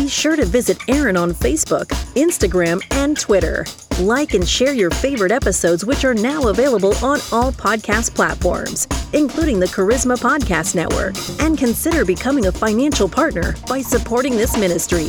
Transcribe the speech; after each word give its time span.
Be 0.00 0.08
sure 0.08 0.34
to 0.34 0.46
visit 0.46 0.78
Aaron 0.88 1.14
on 1.14 1.32
Facebook, 1.32 1.88
Instagram, 2.14 2.82
and 2.92 3.18
Twitter. 3.18 3.66
Like 3.98 4.32
and 4.32 4.48
share 4.48 4.72
your 4.72 4.88
favorite 4.88 5.30
episodes, 5.30 5.84
which 5.84 6.06
are 6.06 6.14
now 6.14 6.48
available 6.48 6.94
on 7.04 7.20
all 7.30 7.52
podcast 7.52 8.14
platforms, 8.14 8.88
including 9.12 9.60
the 9.60 9.66
Charisma 9.66 10.18
Podcast 10.18 10.74
Network. 10.74 11.16
And 11.38 11.58
consider 11.58 12.06
becoming 12.06 12.46
a 12.46 12.52
financial 12.52 13.10
partner 13.10 13.54
by 13.68 13.82
supporting 13.82 14.38
this 14.38 14.56
ministry. 14.56 15.08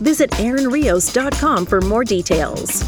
Visit 0.00 0.30
AaronRios.com 0.30 1.66
for 1.66 1.82
more 1.82 2.02
details. 2.02 2.80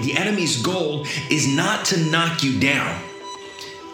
The 0.00 0.14
enemy's 0.16 0.62
goal 0.62 1.04
is 1.30 1.46
not 1.46 1.84
to 1.86 2.00
knock 2.06 2.42
you 2.42 2.58
down. 2.58 3.02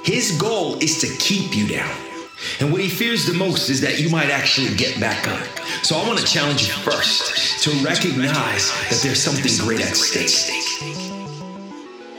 His 0.05 0.39
goal 0.41 0.77
is 0.77 1.01
to 1.01 1.09
keep 1.19 1.57
you 1.57 1.67
down. 1.67 2.12
And 2.61 2.72
what 2.72 2.80
he 2.80 2.88
fears 2.88 3.27
the 3.27 3.34
most 3.34 3.70
is 3.70 3.80
that 3.80 4.00
you 4.00 4.11
might 4.11 4.30
actually 4.30 4.74
get 4.77 4.98
back 5.00 5.29
up. 5.29 5.46
So 5.84 5.96
I 5.96 6.06
want 6.06 6.19
to 6.19 6.24
challenge 6.24 6.62
you 6.62 6.73
first 6.73 7.62
to 7.64 7.70
recognize 7.84 8.70
that 8.91 9.00
there's 9.02 9.23
something 9.23 9.66
great 9.66 9.80
at 9.80 9.95
stake. 9.96 10.62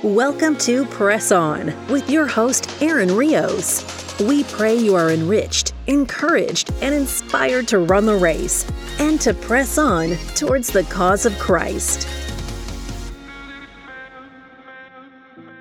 Welcome 0.04 0.58
to 0.60 0.86
Press 0.86 1.32
On 1.32 1.74
with 1.88 2.10
your 2.10 2.28
host, 2.28 2.70
Aaron 2.82 3.16
Rios. 3.16 4.20
We 4.20 4.44
pray 4.44 4.76
you 4.76 4.96
are 4.96 5.12
enriched, 5.12 5.74
encouraged, 5.88 6.72
and 6.82 6.94
inspired 6.94 7.68
to 7.70 7.80
run 7.80 8.06
the 8.06 8.16
race 8.16 8.70
and 9.00 9.20
to 9.22 9.34
press 9.34 9.78
on 9.78 10.18
towards 10.36 10.68
the 10.70 10.84
cause 10.84 11.26
of 11.26 11.38
Christ. 11.40 12.08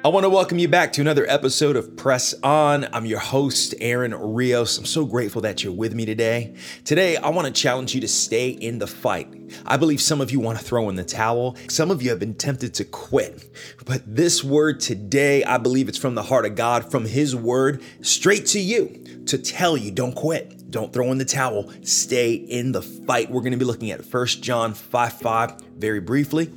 I 0.04 0.08
want 0.08 0.24
to 0.24 0.30
welcome 0.30 0.58
you 0.58 0.66
back 0.66 0.92
to 0.94 1.00
another 1.00 1.24
episode 1.28 1.76
of 1.76 1.96
Press 1.96 2.34
On. 2.42 2.88
I'm 2.92 3.06
your 3.06 3.20
host, 3.20 3.72
Aaron 3.80 4.12
Rios. 4.12 4.76
I'm 4.76 4.84
so 4.84 5.04
grateful 5.04 5.42
that 5.42 5.62
you're 5.62 5.72
with 5.72 5.94
me 5.94 6.04
today. 6.04 6.56
Today, 6.84 7.16
I 7.18 7.28
want 7.28 7.46
to 7.46 7.52
challenge 7.52 7.94
you 7.94 8.00
to 8.00 8.08
stay 8.08 8.48
in 8.48 8.80
the 8.80 8.88
fight. 8.88 9.28
I 9.64 9.76
believe 9.76 10.00
some 10.00 10.20
of 10.20 10.32
you 10.32 10.40
want 10.40 10.58
to 10.58 10.64
throw 10.64 10.88
in 10.88 10.96
the 10.96 11.04
towel. 11.04 11.56
Some 11.68 11.92
of 11.92 12.02
you 12.02 12.10
have 12.10 12.18
been 12.18 12.34
tempted 12.34 12.74
to 12.74 12.84
quit. 12.84 13.48
But 13.86 14.02
this 14.04 14.42
word 14.42 14.80
today, 14.80 15.44
I 15.44 15.58
believe 15.58 15.88
it's 15.88 15.98
from 15.98 16.16
the 16.16 16.24
heart 16.24 16.46
of 16.46 16.56
God, 16.56 16.90
from 16.90 17.04
His 17.04 17.36
word 17.36 17.80
straight 18.00 18.46
to 18.46 18.58
you 18.58 19.04
to 19.26 19.38
tell 19.38 19.76
you 19.76 19.92
don't 19.92 20.16
quit. 20.16 20.68
Don't 20.68 20.92
throw 20.92 21.12
in 21.12 21.18
the 21.18 21.24
towel. 21.24 21.72
Stay 21.82 22.32
in 22.32 22.72
the 22.72 22.82
fight. 22.82 23.30
We're 23.30 23.42
going 23.42 23.52
to 23.52 23.56
be 23.56 23.64
looking 23.64 23.92
at 23.92 24.04
1 24.04 24.26
John 24.26 24.74
5 24.74 25.12
5 25.12 25.60
very 25.76 26.00
briefly. 26.00 26.50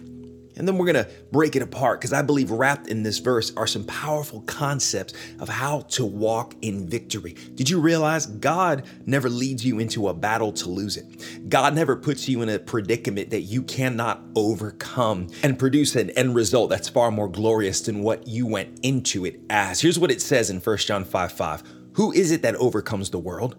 And 0.58 0.67
then 0.67 0.78
we're 0.78 0.92
going 0.92 1.06
to 1.06 1.11
break 1.31 1.56
it 1.56 1.61
apart 1.61 2.00
because 2.00 2.14
I 2.14 2.22
believe 2.22 2.52
wrapped 2.52 2.88
in 2.88 3.03
this 3.03 3.20
verse 3.20 3.53
are 3.56 3.67
some 3.67 3.84
powerful 3.86 4.42
concepts 4.42 5.14
of 5.39 5.50
how 5.50 5.81
to 5.81 6.06
walk 6.06 6.56
in 6.61 6.88
victory. 6.88 7.36
Did 7.56 7.70
you 7.70 7.80
realize 7.80 8.25
God 8.25 8.86
never 9.06 9.30
leads 9.30 9.66
you 9.66 9.80
into 9.80 10.08
a 10.09 10.14
battle 10.14 10.52
to 10.53 10.70
lose 10.70 10.98
it? 10.98 11.50
God 11.50 11.76
never 11.76 11.95
puts 11.95 12.28
you 12.28 12.42
in 12.42 12.50
a 12.50 12.59
predicament 12.59 13.30
that 13.31 13.42
you 13.42 13.64
cannot 13.64 14.22
overcome 14.36 15.28
and 15.44 15.59
produce 15.59 15.95
an 15.95 16.09
end 16.11 16.36
result 16.36 16.70
that's 16.70 16.89
far 16.89 17.11
more 17.11 17.28
glorious 17.28 17.81
than 17.81 18.02
what 18.02 18.28
you 18.28 18.48
went 18.48 18.80
into 18.83 19.26
it 19.26 19.39
as. 19.50 19.81
Here's 19.81 20.00
what 20.00 20.11
it 20.11 20.22
says 20.22 20.50
in 20.50 20.59
1 20.59 20.78
John 20.78 21.03
5 21.03 21.31
5. 21.31 21.64
Who 21.95 22.11
is 22.11 22.31
it 22.31 22.42
that 22.42 22.56
overcomes 22.56 23.09
the 23.09 23.20
world? 23.20 23.56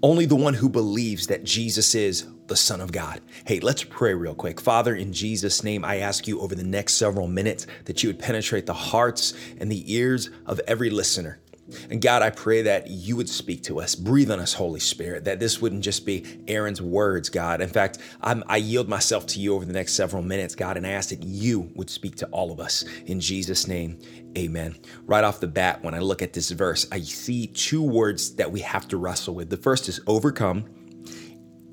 Only 0.00 0.26
the 0.26 0.36
one 0.36 0.54
who 0.54 0.68
believes 0.68 1.26
that 1.26 1.42
Jesus 1.42 1.96
is 1.96 2.28
the 2.46 2.54
Son 2.54 2.80
of 2.80 2.92
God. 2.92 3.20
Hey, 3.44 3.58
let's 3.58 3.82
pray 3.82 4.14
real 4.14 4.34
quick. 4.34 4.60
Father, 4.60 4.94
in 4.94 5.12
Jesus' 5.12 5.64
name, 5.64 5.84
I 5.84 5.96
ask 5.96 6.28
you 6.28 6.40
over 6.40 6.54
the 6.54 6.62
next 6.62 6.94
several 6.94 7.26
minutes 7.26 7.66
that 7.86 8.02
you 8.02 8.08
would 8.08 8.20
penetrate 8.20 8.66
the 8.66 8.74
hearts 8.74 9.34
and 9.58 9.70
the 9.70 9.92
ears 9.92 10.30
of 10.46 10.60
every 10.68 10.90
listener. 10.90 11.40
And 11.90 12.00
God, 12.00 12.22
I 12.22 12.30
pray 12.30 12.62
that 12.62 12.88
you 12.88 13.16
would 13.16 13.28
speak 13.28 13.62
to 13.64 13.80
us, 13.80 13.94
breathe 13.94 14.30
on 14.30 14.40
us, 14.40 14.52
Holy 14.54 14.80
Spirit, 14.80 15.24
that 15.24 15.40
this 15.40 15.60
wouldn't 15.60 15.84
just 15.84 16.06
be 16.06 16.24
Aaron's 16.48 16.80
words, 16.80 17.28
God. 17.28 17.60
In 17.60 17.68
fact, 17.68 17.98
I'm, 18.22 18.42
i 18.46 18.56
yield 18.56 18.88
myself 18.88 19.26
to 19.28 19.40
you 19.40 19.54
over 19.54 19.64
the 19.64 19.72
next 19.72 19.94
several 19.94 20.22
minutes, 20.22 20.54
God, 20.54 20.76
and 20.76 20.86
I 20.86 20.90
ask 20.90 21.10
that 21.10 21.22
you 21.22 21.70
would 21.74 21.90
speak 21.90 22.16
to 22.16 22.26
all 22.26 22.50
of 22.50 22.60
us. 22.60 22.84
In 23.06 23.20
Jesus' 23.20 23.66
name, 23.66 23.98
amen. 24.36 24.76
Right 25.04 25.24
off 25.24 25.40
the 25.40 25.46
bat, 25.46 25.82
when 25.82 25.94
I 25.94 25.98
look 25.98 26.22
at 26.22 26.32
this 26.32 26.50
verse, 26.50 26.86
I 26.90 27.00
see 27.00 27.46
two 27.46 27.82
words 27.82 28.34
that 28.36 28.50
we 28.50 28.60
have 28.60 28.88
to 28.88 28.96
wrestle 28.96 29.34
with. 29.34 29.50
The 29.50 29.56
first 29.56 29.88
is 29.88 30.00
overcome. 30.06 30.64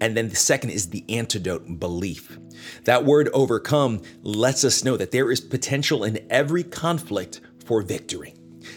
And 0.01 0.16
then 0.16 0.28
the 0.28 0.35
second 0.35 0.72
is 0.72 0.89
the 0.89 1.05
antidote 1.07 1.79
belief. 1.79 2.38
That 2.84 3.05
word 3.05 3.29
overcome 3.34 4.01
lets 4.23 4.66
us 4.66 4.84
know 4.84 4.97
that 4.97 5.11
there 5.11 5.31
is 5.31 5.39
potential 5.39 6.03
in 6.03 6.25
every 6.29 6.63
conflict 6.63 7.41
for 7.66 7.81
victory. 7.81 8.34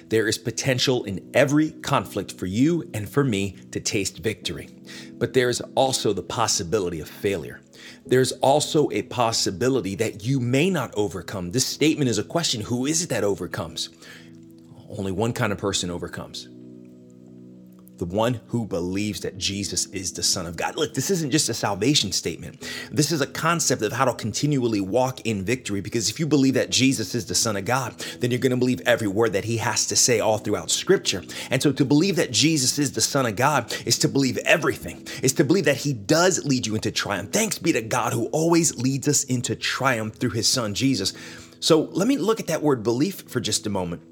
There 0.08 0.28
is 0.28 0.38
potential 0.38 1.04
in 1.04 1.30
every 1.34 1.70
conflict 1.70 2.32
for 2.32 2.46
you 2.46 2.88
and 2.94 3.08
for 3.08 3.24
me 3.24 3.56
to 3.70 3.80
taste 3.80 4.18
victory. 4.18 4.68
But 5.12 5.34
there's 5.34 5.60
also 5.74 6.12
the 6.12 6.22
possibility 6.22 7.00
of 7.00 7.08
failure. 7.08 7.60
There's 8.06 8.32
also 8.32 8.90
a 8.90 9.02
possibility 9.02 9.94
that 9.96 10.24
you 10.24 10.40
may 10.40 10.70
not 10.70 10.92
overcome. 10.96 11.52
This 11.52 11.66
statement 11.66 12.10
is 12.10 12.18
a 12.18 12.24
question 12.24 12.62
who 12.62 12.86
is 12.86 13.02
it 13.02 13.10
that 13.10 13.24
overcomes? 13.24 13.90
Only 14.88 15.12
one 15.12 15.32
kind 15.32 15.52
of 15.52 15.58
person 15.58 15.90
overcomes 15.90 16.48
the 17.98 18.04
one 18.04 18.40
who 18.48 18.64
believes 18.64 19.20
that 19.20 19.38
Jesus 19.38 19.86
is 19.86 20.12
the 20.12 20.22
Son 20.22 20.46
of 20.46 20.56
God. 20.56 20.76
Look, 20.76 20.94
this 20.94 21.10
isn't 21.10 21.30
just 21.30 21.48
a 21.48 21.54
salvation 21.54 22.12
statement. 22.12 22.70
This 22.90 23.12
is 23.12 23.20
a 23.20 23.26
concept 23.26 23.82
of 23.82 23.92
how 23.92 24.04
to 24.04 24.14
continually 24.14 24.80
walk 24.80 25.20
in 25.26 25.44
victory 25.44 25.80
because 25.80 26.08
if 26.08 26.18
you 26.20 26.26
believe 26.26 26.54
that 26.54 26.70
Jesus 26.70 27.14
is 27.14 27.26
the 27.26 27.34
Son 27.34 27.56
of 27.56 27.64
God, 27.64 27.98
then 28.20 28.30
you're 28.30 28.40
going 28.40 28.50
to 28.50 28.56
believe 28.56 28.80
every 28.86 29.08
word 29.08 29.32
that 29.32 29.44
he 29.44 29.58
has 29.58 29.86
to 29.86 29.96
say 29.96 30.20
all 30.20 30.38
throughout 30.38 30.70
Scripture. 30.70 31.22
And 31.50 31.62
so 31.62 31.72
to 31.72 31.84
believe 31.84 32.16
that 32.16 32.30
Jesus 32.30 32.78
is 32.78 32.92
the 32.92 33.00
Son 33.00 33.26
of 33.26 33.36
God 33.36 33.74
is 33.84 33.98
to 33.98 34.08
believe 34.08 34.38
everything, 34.38 35.06
is 35.22 35.32
to 35.34 35.44
believe 35.44 35.64
that 35.64 35.78
he 35.78 35.92
does 35.92 36.44
lead 36.44 36.66
you 36.66 36.74
into 36.74 36.90
triumph. 36.90 37.32
Thanks 37.32 37.58
be 37.58 37.72
to 37.72 37.82
God 37.82 38.12
who 38.12 38.26
always 38.26 38.76
leads 38.76 39.08
us 39.08 39.24
into 39.24 39.56
triumph 39.56 40.14
through 40.16 40.30
his 40.30 40.48
Son, 40.48 40.74
Jesus. 40.74 41.12
So 41.60 41.80
let 41.92 42.06
me 42.06 42.16
look 42.16 42.38
at 42.40 42.46
that 42.46 42.62
word 42.62 42.82
belief 42.82 43.22
for 43.28 43.40
just 43.40 43.66
a 43.66 43.70
moment. 43.70 44.02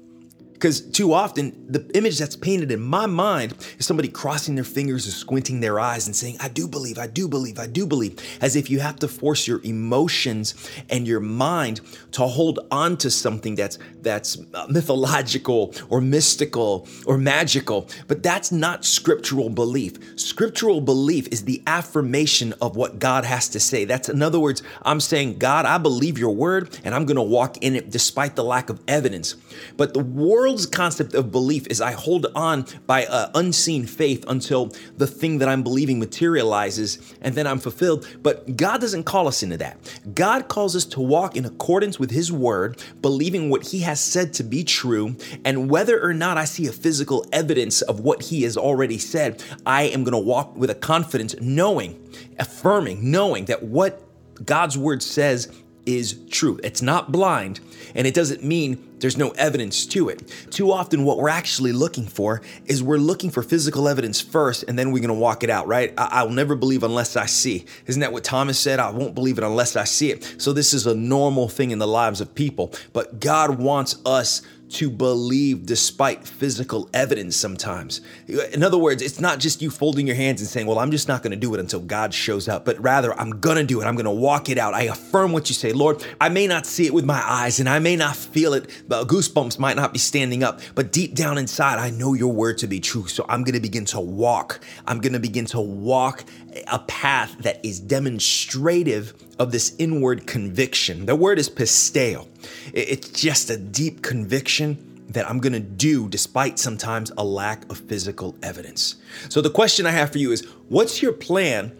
Because 0.57 0.81
too 0.81 1.13
often, 1.13 1.67
the 1.69 1.87
image 1.93 2.17
that's 2.17 2.35
painted 2.35 2.71
in 2.71 2.81
my 2.81 3.05
mind 3.05 3.53
is 3.77 3.85
somebody 3.85 4.07
crossing 4.07 4.55
their 4.55 4.63
fingers 4.63 5.07
or 5.07 5.11
squinting 5.11 5.59
their 5.59 5.79
eyes 5.79 6.07
and 6.07 6.15
saying, 6.15 6.37
I 6.39 6.47
do 6.47 6.67
believe, 6.67 6.97
I 6.97 7.05
do 7.05 7.27
believe, 7.27 7.59
I 7.59 7.67
do 7.67 7.85
believe, 7.85 8.19
as 8.41 8.55
if 8.55 8.67
you 8.71 8.79
have 8.79 8.95
to 8.97 9.07
force 9.07 9.47
your 9.47 9.61
emotions 9.63 10.55
and 10.89 11.07
your 11.07 11.19
mind 11.19 11.81
to 12.13 12.23
hold 12.25 12.59
on 12.71 12.97
to 12.97 13.11
something 13.11 13.53
that's, 13.53 13.77
that's 14.01 14.39
uh, 14.55 14.65
mythological 14.67 15.75
or 15.89 16.01
mystical 16.01 16.87
or 17.05 17.19
magical. 17.19 17.87
But 18.07 18.23
that's 18.23 18.51
not 18.51 18.83
scriptural 18.83 19.49
belief. 19.49 20.19
Scriptural 20.19 20.81
belief 20.81 21.27
is 21.27 21.43
the 21.43 21.61
affirmation 21.67 22.55
of 22.61 22.75
what 22.75 22.97
God 22.97 23.25
has 23.25 23.47
to 23.49 23.59
say. 23.59 23.85
That's, 23.85 24.09
in 24.09 24.23
other 24.23 24.39
words, 24.39 24.63
I'm 24.81 25.01
saying, 25.01 25.37
God, 25.37 25.67
I 25.67 25.77
believe 25.77 26.17
your 26.17 26.33
word 26.33 26.79
and 26.83 26.95
I'm 26.95 27.05
going 27.05 27.17
to 27.17 27.21
walk 27.21 27.57
in 27.57 27.75
it 27.75 27.91
despite 27.91 28.35
the 28.35 28.43
lack 28.43 28.71
of 28.71 28.81
evidence. 28.87 29.35
But 29.75 29.93
the 29.93 30.03
word 30.03 30.46
world's 30.47 30.65
concept 30.65 31.13
of 31.13 31.29
belief 31.29 31.67
is 31.67 31.81
I 31.81 31.91
hold 31.91 32.27
on 32.33 32.65
by 32.85 33.05
uh, 33.05 33.29
unseen 33.35 33.85
faith 33.85 34.23
until 34.29 34.71
the 34.95 35.05
thing 35.05 35.39
that 35.39 35.49
I'm 35.49 35.61
believing 35.61 35.99
materializes 35.99 36.99
and 37.21 37.35
then 37.35 37.45
I'm 37.45 37.59
fulfilled. 37.59 38.07
But 38.23 38.55
God 38.55 38.79
doesn't 38.79 39.03
call 39.03 39.27
us 39.27 39.43
into 39.43 39.57
that. 39.57 39.77
God 40.15 40.47
calls 40.47 40.73
us 40.73 40.85
to 40.85 41.01
walk 41.01 41.35
in 41.35 41.43
accordance 41.43 41.99
with 41.99 42.11
His 42.11 42.31
word, 42.31 42.81
believing 43.01 43.49
what 43.49 43.67
He 43.67 43.81
has 43.81 43.99
said 43.99 44.31
to 44.35 44.43
be 44.45 44.63
true. 44.63 45.17
And 45.43 45.69
whether 45.69 46.01
or 46.01 46.13
not 46.13 46.37
I 46.37 46.45
see 46.45 46.65
a 46.65 46.71
physical 46.71 47.25
evidence 47.33 47.81
of 47.81 47.99
what 47.99 48.21
He 48.21 48.43
has 48.43 48.55
already 48.55 48.99
said, 48.99 49.43
I 49.65 49.83
am 49.83 50.05
going 50.05 50.13
to 50.13 50.17
walk 50.17 50.55
with 50.55 50.69
a 50.69 50.75
confidence, 50.75 51.35
knowing, 51.41 52.01
affirming, 52.39 53.11
knowing 53.11 53.45
that 53.45 53.63
what 53.63 54.01
God's 54.45 54.77
word 54.77 55.03
says 55.03 55.51
is 55.87 56.19
true. 56.29 56.59
It's 56.63 56.81
not 56.81 57.11
blind, 57.11 57.61
and 57.95 58.05
it 58.05 58.13
doesn't 58.13 58.43
mean 58.43 58.83
there's 58.99 59.17
no 59.17 59.29
evidence 59.31 59.85
to 59.85 60.09
it. 60.09 60.21
Too 60.51 60.71
often, 60.71 61.03
what 61.05 61.17
we're 61.17 61.29
actually 61.29 61.71
looking 61.71 62.05
for 62.05 62.41
is 62.65 62.83
we're 62.83 62.97
looking 62.97 63.29
for 63.29 63.41
physical 63.41 63.87
evidence 63.87 64.19
first, 64.19 64.63
and 64.67 64.77
then 64.77 64.91
we're 64.91 65.01
gonna 65.01 65.13
walk 65.13 65.43
it 65.43 65.49
out, 65.49 65.67
right? 65.67 65.93
I- 65.97 66.23
will 66.23 66.31
never 66.31 66.55
believe 66.55 66.83
unless 66.83 67.15
I 67.15 67.25
see. 67.25 67.65
Isn't 67.85 68.01
that 68.01 68.11
what 68.11 68.23
Thomas 68.23 68.59
said? 68.59 68.79
I 68.79 68.89
won't 68.89 69.15
believe 69.15 69.37
it 69.37 69.43
unless 69.43 69.75
I 69.75 69.85
see 69.85 70.11
it. 70.11 70.35
So, 70.37 70.51
this 70.51 70.73
is 70.73 70.85
a 70.85 70.95
normal 70.95 71.47
thing 71.47 71.71
in 71.71 71.79
the 71.79 71.87
lives 71.87 72.19
of 72.19 72.35
people, 72.35 72.73
but 72.91 73.19
God 73.19 73.59
wants 73.59 73.95
us 74.05 74.41
to 74.69 74.89
believe 74.89 75.65
despite 75.65 76.27
physical 76.27 76.89
evidence 76.93 77.35
sometimes. 77.35 78.01
In 78.27 78.63
other 78.63 78.77
words, 78.77 79.01
it's 79.01 79.19
not 79.19 79.39
just 79.39 79.61
you 79.61 79.69
folding 79.69 80.07
your 80.07 80.15
hands 80.15 80.41
and 80.41 80.49
saying, 80.49 80.67
Well, 80.67 80.79
I'm 80.79 80.91
just 80.91 81.07
not 81.07 81.23
to 81.31 81.37
do 81.37 81.53
it 81.53 81.59
until 81.59 81.79
God 81.79 82.13
shows 82.13 82.47
up, 82.47 82.65
but 82.65 82.81
rather, 82.81 83.17
I'm 83.19 83.39
to 83.57 83.63
do 83.63 83.81
it. 83.81 83.85
I'm 83.85 83.95
to 84.05 84.11
walk 84.11 84.49
it 84.49 84.57
out. 84.57 84.73
I 84.73 84.83
affirm 84.83 85.31
what 85.31 85.49
you 85.49 85.55
say. 85.55 85.71
Lord, 85.71 86.03
I 86.19 86.29
may 86.29 86.47
not 86.47 86.65
see 86.65 86.85
it 86.85 86.93
with 86.93 87.05
my 87.05 87.21
eyes 87.23 87.59
and 87.59 87.69
I 87.69 87.79
may 87.79 87.95
not 87.95 88.15
feel 88.15 88.53
it, 88.53 88.69
goosebumps 89.07 89.59
might 89.59 89.75
not 89.75 89.93
be 89.93 89.99
standing 89.99 90.43
up, 90.43 90.59
but 90.75 90.91
deep 90.91 91.15
down 91.15 91.37
inside, 91.37 91.79
I 91.79 91.89
know 91.89 92.13
your 92.13 92.33
word 92.33 92.57
to 92.59 92.67
be 92.67 92.79
true. 92.79 93.07
So 93.07 93.25
I'm 93.29 93.43
to 93.53 93.59
begin 93.59 93.85
to 93.85 93.99
walk. 93.99 94.59
I'm 94.85 94.99
to 95.13 95.19
begin 95.19 95.45
to 95.47 95.61
walk 95.61 96.23
a 96.71 96.79
path 96.79 97.35
that 97.39 97.63
is 97.63 97.79
demonstrative 97.79 99.13
of 99.39 99.51
this 99.51 99.75
inward 99.77 100.27
conviction. 100.27 101.05
The 101.05 101.15
word 101.15 101.39
is 101.39 101.49
pisteo. 101.49 102.27
It's 102.73 103.09
just 103.09 103.49
a 103.49 103.57
deep 103.57 104.01
conviction 104.01 105.05
that 105.09 105.29
I'm 105.29 105.39
gonna 105.39 105.59
do 105.59 106.09
despite 106.09 106.59
sometimes 106.59 107.11
a 107.17 107.23
lack 107.23 107.69
of 107.71 107.77
physical 107.79 108.35
evidence. 108.43 108.95
So, 109.29 109.41
the 109.41 109.49
question 109.49 109.85
I 109.85 109.91
have 109.91 110.11
for 110.11 110.17
you 110.17 110.31
is 110.31 110.45
what's 110.69 111.01
your 111.01 111.13
plan 111.13 111.75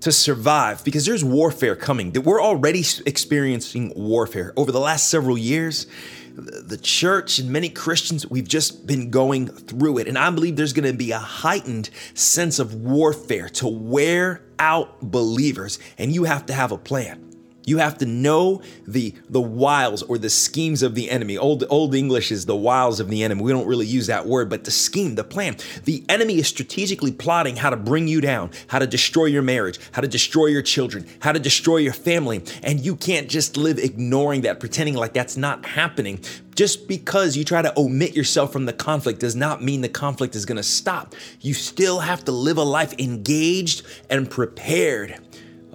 to 0.00 0.12
survive? 0.12 0.84
Because 0.84 1.06
there's 1.06 1.24
warfare 1.24 1.76
coming, 1.76 2.12
that 2.12 2.22
we're 2.22 2.42
already 2.42 2.84
experiencing 3.06 3.92
warfare. 3.94 4.52
Over 4.56 4.72
the 4.72 4.80
last 4.80 5.08
several 5.08 5.38
years, 5.38 5.86
the 6.34 6.76
church 6.76 7.38
and 7.38 7.50
many 7.50 7.68
Christians, 7.68 8.28
we've 8.28 8.48
just 8.48 8.86
been 8.86 9.10
going 9.10 9.46
through 9.46 9.98
it. 9.98 10.08
And 10.08 10.18
I 10.18 10.30
believe 10.30 10.56
there's 10.56 10.72
going 10.72 10.90
to 10.90 10.96
be 10.96 11.12
a 11.12 11.18
heightened 11.18 11.90
sense 12.14 12.58
of 12.58 12.74
warfare 12.74 13.48
to 13.50 13.68
wear 13.68 14.42
out 14.58 15.00
believers, 15.00 15.78
and 15.98 16.12
you 16.12 16.24
have 16.24 16.46
to 16.46 16.52
have 16.52 16.72
a 16.72 16.78
plan. 16.78 17.33
You 17.66 17.78
have 17.78 17.98
to 17.98 18.06
know 18.06 18.62
the 18.86 19.14
the 19.28 19.40
wiles 19.40 20.02
or 20.02 20.18
the 20.18 20.30
schemes 20.30 20.82
of 20.82 20.94
the 20.94 21.10
enemy. 21.10 21.38
Old 21.38 21.64
old 21.70 21.94
English 21.94 22.30
is 22.30 22.46
the 22.46 22.56
wiles 22.56 23.00
of 23.00 23.08
the 23.08 23.22
enemy. 23.22 23.42
We 23.42 23.52
don't 23.52 23.66
really 23.66 23.86
use 23.86 24.06
that 24.08 24.26
word, 24.26 24.50
but 24.50 24.64
the 24.64 24.70
scheme, 24.70 25.14
the 25.14 25.24
plan. 25.24 25.56
The 25.84 26.04
enemy 26.08 26.38
is 26.38 26.48
strategically 26.48 27.12
plotting 27.12 27.56
how 27.56 27.70
to 27.70 27.76
bring 27.76 28.08
you 28.08 28.20
down, 28.20 28.50
how 28.68 28.78
to 28.78 28.86
destroy 28.86 29.26
your 29.26 29.42
marriage, 29.42 29.78
how 29.92 30.02
to 30.02 30.08
destroy 30.08 30.46
your 30.46 30.62
children, 30.62 31.06
how 31.20 31.32
to 31.32 31.38
destroy 31.38 31.78
your 31.78 31.92
family. 31.92 32.42
And 32.62 32.80
you 32.80 32.96
can't 32.96 33.28
just 33.28 33.56
live 33.56 33.78
ignoring 33.78 34.42
that, 34.42 34.60
pretending 34.60 34.94
like 34.94 35.14
that's 35.14 35.36
not 35.36 35.64
happening. 35.64 36.20
Just 36.54 36.86
because 36.86 37.36
you 37.36 37.44
try 37.44 37.62
to 37.62 37.76
omit 37.78 38.14
yourself 38.14 38.52
from 38.52 38.66
the 38.66 38.72
conflict 38.72 39.18
does 39.20 39.34
not 39.34 39.62
mean 39.62 39.80
the 39.80 39.88
conflict 39.88 40.36
is 40.36 40.46
going 40.46 40.56
to 40.56 40.62
stop. 40.62 41.14
You 41.40 41.52
still 41.52 42.00
have 42.00 42.24
to 42.26 42.32
live 42.32 42.58
a 42.58 42.62
life 42.62 42.94
engaged 42.98 43.82
and 44.08 44.30
prepared 44.30 45.18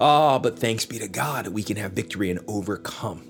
Ah, 0.02 0.36
oh, 0.36 0.38
but 0.38 0.58
thanks 0.58 0.86
be 0.86 0.98
to 0.98 1.08
God, 1.08 1.48
we 1.48 1.62
can 1.62 1.76
have 1.76 1.92
victory 1.92 2.30
and 2.30 2.40
overcome. 2.48 3.29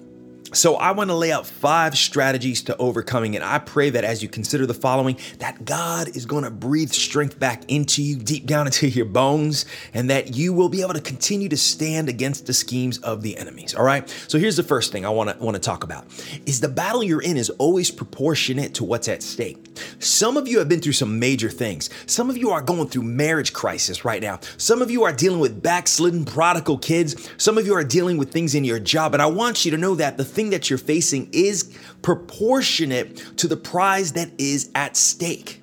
So 0.52 0.76
I 0.76 0.90
want 0.92 1.10
to 1.10 1.14
lay 1.14 1.30
out 1.30 1.46
five 1.46 1.96
strategies 1.96 2.62
to 2.64 2.76
overcoming 2.76 3.34
it. 3.34 3.42
I 3.42 3.58
pray 3.58 3.90
that 3.90 4.04
as 4.04 4.22
you 4.22 4.28
consider 4.28 4.66
the 4.66 4.74
following, 4.74 5.16
that 5.38 5.64
God 5.64 6.16
is 6.16 6.26
going 6.26 6.44
to 6.44 6.50
breathe 6.50 6.90
strength 6.90 7.38
back 7.38 7.62
into 7.68 8.02
you, 8.02 8.16
deep 8.16 8.46
down 8.46 8.66
into 8.66 8.88
your 8.88 9.06
bones, 9.06 9.64
and 9.94 10.10
that 10.10 10.34
you 10.34 10.52
will 10.52 10.68
be 10.68 10.82
able 10.82 10.94
to 10.94 11.00
continue 11.00 11.48
to 11.48 11.56
stand 11.56 12.08
against 12.08 12.46
the 12.46 12.52
schemes 12.52 12.98
of 12.98 13.22
the 13.22 13.36
enemies. 13.36 13.74
All 13.74 13.84
right. 13.84 14.08
So 14.28 14.38
here's 14.38 14.56
the 14.56 14.62
first 14.62 14.90
thing 14.92 15.06
I 15.06 15.10
want 15.10 15.30
to 15.30 15.44
want 15.44 15.54
to 15.54 15.60
talk 15.60 15.84
about: 15.84 16.06
is 16.46 16.60
the 16.60 16.68
battle 16.68 17.02
you're 17.02 17.22
in 17.22 17.36
is 17.36 17.50
always 17.50 17.90
proportionate 17.90 18.74
to 18.74 18.84
what's 18.84 19.08
at 19.08 19.22
stake. 19.22 19.58
Some 19.98 20.36
of 20.36 20.48
you 20.48 20.58
have 20.58 20.68
been 20.68 20.80
through 20.80 20.92
some 20.92 21.18
major 21.18 21.48
things. 21.48 21.90
Some 22.06 22.28
of 22.28 22.36
you 22.36 22.50
are 22.50 22.60
going 22.60 22.88
through 22.88 23.02
marriage 23.02 23.52
crisis 23.52 24.04
right 24.04 24.20
now. 24.20 24.40
Some 24.56 24.82
of 24.82 24.90
you 24.90 25.04
are 25.04 25.12
dealing 25.12 25.40
with 25.40 25.62
backslidden 25.62 26.24
prodigal 26.24 26.78
kids. 26.78 27.30
Some 27.36 27.56
of 27.56 27.66
you 27.66 27.74
are 27.74 27.84
dealing 27.84 28.18
with 28.18 28.32
things 28.32 28.54
in 28.54 28.64
your 28.64 28.80
job, 28.80 29.14
and 29.14 29.22
I 29.22 29.26
want 29.26 29.64
you 29.64 29.70
to 29.70 29.78
know 29.78 29.94
that 29.94 30.16
the 30.16 30.24
thing 30.40 30.50
that 30.50 30.70
you're 30.70 30.78
facing 30.78 31.28
is 31.32 31.76
proportionate 32.00 33.36
to 33.36 33.46
the 33.46 33.58
prize 33.58 34.12
that 34.12 34.30
is 34.38 34.70
at 34.74 34.96
stake. 34.96 35.60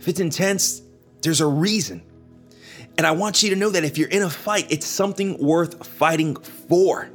If 0.00 0.08
it's 0.08 0.18
intense, 0.18 0.82
there's 1.22 1.40
a 1.40 1.46
reason. 1.46 2.02
And 2.98 3.06
I 3.06 3.12
want 3.12 3.44
you 3.44 3.50
to 3.50 3.56
know 3.56 3.70
that 3.70 3.84
if 3.84 3.98
you're 3.98 4.08
in 4.08 4.22
a 4.22 4.30
fight, 4.30 4.66
it's 4.68 4.86
something 4.86 5.38
worth 5.38 5.86
fighting 5.86 6.34
for. 6.34 7.08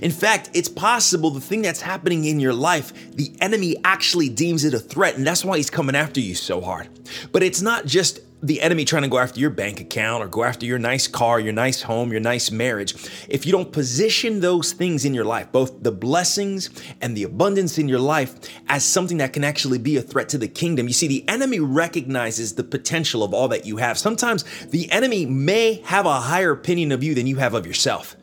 In 0.00 0.10
fact, 0.10 0.48
it's 0.54 0.70
possible 0.70 1.30
the 1.30 1.40
thing 1.40 1.60
that's 1.60 1.82
happening 1.82 2.24
in 2.24 2.40
your 2.40 2.54
life, 2.54 3.12
the 3.14 3.36
enemy 3.42 3.76
actually 3.84 4.30
deems 4.30 4.64
it 4.64 4.72
a 4.72 4.78
threat, 4.78 5.16
and 5.16 5.26
that's 5.26 5.44
why 5.44 5.58
he's 5.58 5.68
coming 5.68 5.94
after 5.94 6.18
you 6.18 6.34
so 6.34 6.62
hard. 6.62 6.88
But 7.30 7.42
it's 7.42 7.60
not 7.60 7.84
just 7.84 8.20
the 8.44 8.60
enemy 8.60 8.84
trying 8.84 9.02
to 9.02 9.08
go 9.08 9.18
after 9.18 9.40
your 9.40 9.48
bank 9.48 9.80
account 9.80 10.22
or 10.22 10.28
go 10.28 10.44
after 10.44 10.66
your 10.66 10.78
nice 10.78 11.08
car, 11.08 11.40
your 11.40 11.52
nice 11.52 11.80
home, 11.80 12.12
your 12.12 12.20
nice 12.20 12.50
marriage, 12.50 12.94
if 13.26 13.46
you 13.46 13.52
don't 13.52 13.72
position 13.72 14.40
those 14.40 14.72
things 14.72 15.06
in 15.06 15.14
your 15.14 15.24
life, 15.24 15.50
both 15.50 15.82
the 15.82 15.90
blessings 15.90 16.68
and 17.00 17.16
the 17.16 17.22
abundance 17.22 17.78
in 17.78 17.88
your 17.88 17.98
life, 17.98 18.34
as 18.68 18.84
something 18.84 19.16
that 19.16 19.32
can 19.32 19.44
actually 19.44 19.78
be 19.78 19.96
a 19.96 20.02
threat 20.02 20.28
to 20.28 20.36
the 20.36 20.46
kingdom, 20.46 20.86
you 20.86 20.92
see, 20.92 21.08
the 21.08 21.26
enemy 21.26 21.58
recognizes 21.58 22.54
the 22.54 22.64
potential 22.64 23.22
of 23.22 23.32
all 23.32 23.48
that 23.48 23.64
you 23.64 23.78
have. 23.78 23.96
Sometimes 23.96 24.44
the 24.66 24.90
enemy 24.92 25.24
may 25.24 25.80
have 25.86 26.04
a 26.04 26.20
higher 26.20 26.50
opinion 26.50 26.92
of 26.92 27.02
you 27.02 27.14
than 27.14 27.26
you 27.26 27.36
have 27.36 27.54
of 27.54 27.66
yourself. 27.66 28.14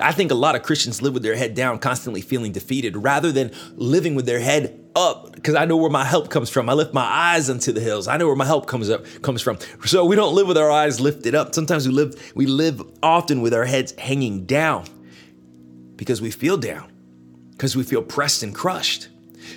I 0.00 0.12
think 0.12 0.30
a 0.30 0.34
lot 0.34 0.54
of 0.54 0.62
Christians 0.62 1.02
live 1.02 1.14
with 1.14 1.22
their 1.22 1.36
head 1.36 1.54
down, 1.54 1.78
constantly 1.78 2.20
feeling 2.20 2.52
defeated, 2.52 2.96
rather 2.96 3.32
than 3.32 3.52
living 3.76 4.14
with 4.14 4.26
their 4.26 4.40
head 4.40 4.80
up 4.96 5.32
because 5.32 5.54
I 5.54 5.64
know 5.64 5.76
where 5.76 5.90
my 5.90 6.04
help 6.04 6.30
comes 6.30 6.50
from. 6.50 6.68
I 6.68 6.72
lift 6.72 6.92
my 6.92 7.04
eyes 7.04 7.48
unto 7.48 7.72
the 7.72 7.80
hills. 7.80 8.08
I 8.08 8.16
know 8.16 8.26
where 8.26 8.36
my 8.36 8.44
help 8.44 8.66
comes 8.66 8.90
up 8.90 9.04
comes 9.22 9.42
from. 9.42 9.58
So 9.84 10.04
we 10.04 10.16
don't 10.16 10.34
live 10.34 10.48
with 10.48 10.58
our 10.58 10.70
eyes 10.70 11.00
lifted 11.00 11.34
up. 11.34 11.54
Sometimes 11.54 11.86
we 11.86 11.94
live 11.94 12.32
we 12.34 12.46
live 12.46 12.82
often 13.02 13.40
with 13.40 13.54
our 13.54 13.64
heads 13.64 13.92
hanging 13.92 14.46
down 14.46 14.86
because 15.96 16.20
we 16.20 16.30
feel 16.30 16.56
down, 16.56 16.90
because 17.52 17.76
we 17.76 17.82
feel 17.82 18.02
pressed 18.02 18.42
and 18.42 18.54
crushed 18.54 19.08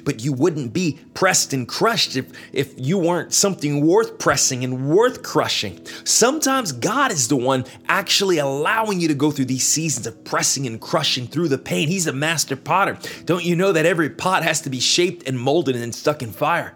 but 0.03 0.23
you 0.23 0.33
wouldn't 0.33 0.73
be 0.73 0.99
pressed 1.13 1.53
and 1.53 1.67
crushed 1.67 2.15
if, 2.15 2.31
if 2.51 2.73
you 2.77 2.97
weren't 2.97 3.33
something 3.33 3.85
worth 3.85 4.19
pressing 4.19 4.63
and 4.63 4.89
worth 4.89 5.23
crushing. 5.23 5.85
Sometimes 6.03 6.71
God 6.71 7.11
is 7.11 7.27
the 7.27 7.35
one 7.35 7.65
actually 7.87 8.37
allowing 8.37 8.99
you 8.99 9.07
to 9.07 9.13
go 9.13 9.31
through 9.31 9.45
these 9.45 9.67
seasons 9.67 10.07
of 10.07 10.23
pressing 10.23 10.67
and 10.67 10.79
crushing 10.79 11.27
through 11.27 11.47
the 11.47 11.57
pain. 11.57 11.87
He's 11.87 12.07
a 12.07 12.13
master 12.13 12.55
potter. 12.55 12.97
Don't 13.25 13.43
you 13.43 13.55
know 13.55 13.71
that 13.71 13.85
every 13.85 14.09
pot 14.09 14.43
has 14.43 14.61
to 14.61 14.69
be 14.69 14.79
shaped 14.79 15.27
and 15.27 15.39
molded 15.39 15.75
and 15.75 15.83
then 15.83 15.91
stuck 15.91 16.21
in 16.21 16.31
fire? 16.31 16.75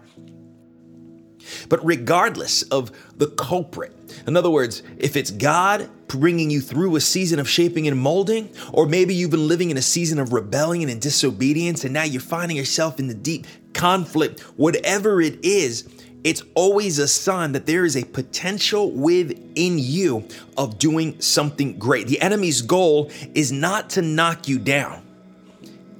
But 1.68 1.84
regardless 1.84 2.62
of 2.62 2.90
the 3.16 3.28
culprit, 3.28 3.94
in 4.26 4.36
other 4.36 4.50
words, 4.50 4.82
if 4.98 5.16
it's 5.16 5.30
God 5.30 5.88
bringing 6.08 6.50
you 6.50 6.60
through 6.60 6.96
a 6.96 7.00
season 7.00 7.38
of 7.38 7.48
shaping 7.48 7.86
and 7.86 7.98
molding, 7.98 8.50
or 8.72 8.86
maybe 8.86 9.14
you've 9.14 9.30
been 9.30 9.48
living 9.48 9.70
in 9.70 9.76
a 9.76 9.82
season 9.82 10.18
of 10.18 10.32
rebellion 10.32 10.88
and 10.88 11.00
disobedience, 11.00 11.84
and 11.84 11.92
now 11.92 12.04
you're 12.04 12.20
finding 12.20 12.56
yourself 12.56 12.98
in 12.98 13.08
the 13.08 13.14
deep 13.14 13.46
conflict, 13.74 14.40
whatever 14.56 15.20
it 15.20 15.44
is, 15.44 15.88
it's 16.24 16.42
always 16.54 16.98
a 16.98 17.06
sign 17.06 17.52
that 17.52 17.66
there 17.66 17.84
is 17.84 17.96
a 17.96 18.04
potential 18.04 18.90
within 18.90 19.78
you 19.78 20.26
of 20.56 20.78
doing 20.78 21.20
something 21.20 21.78
great. 21.78 22.08
The 22.08 22.20
enemy's 22.20 22.60
goal 22.60 23.10
is 23.34 23.52
not 23.52 23.90
to 23.90 24.02
knock 24.02 24.48
you 24.48 24.58
down, 24.58 25.02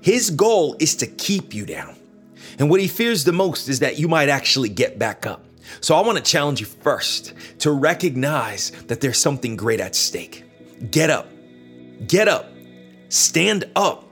his 0.01 0.31
goal 0.31 0.77
is 0.81 0.97
to 0.97 1.06
keep 1.06 1.55
you 1.55 1.67
down. 1.67 1.98
And 2.58 2.69
what 2.70 2.81
he 2.81 2.88
fears 2.88 3.25
the 3.25 3.32
most 3.32 3.69
is 3.69 3.81
that 3.81 3.99
you 3.99 4.08
might 4.08 4.28
actually 4.28 4.69
get 4.69 4.99
back 4.99 5.26
up. 5.26 5.44
So 5.81 5.94
I 5.94 6.00
want 6.00 6.19
to 6.19 6.25
challenge 6.25 6.60
you 6.60 6.66
first 6.66 7.34
to 7.60 7.70
recognize 7.70 8.70
that 8.87 9.00
there's 9.00 9.19
something 9.19 9.56
great 9.56 9.81
at 9.81 9.94
stake. 9.94 10.44
Get 10.90 11.10
up. 11.10 11.28
Get 12.06 12.26
up. 12.28 12.50
Stand 13.08 13.64
up. 13.76 14.05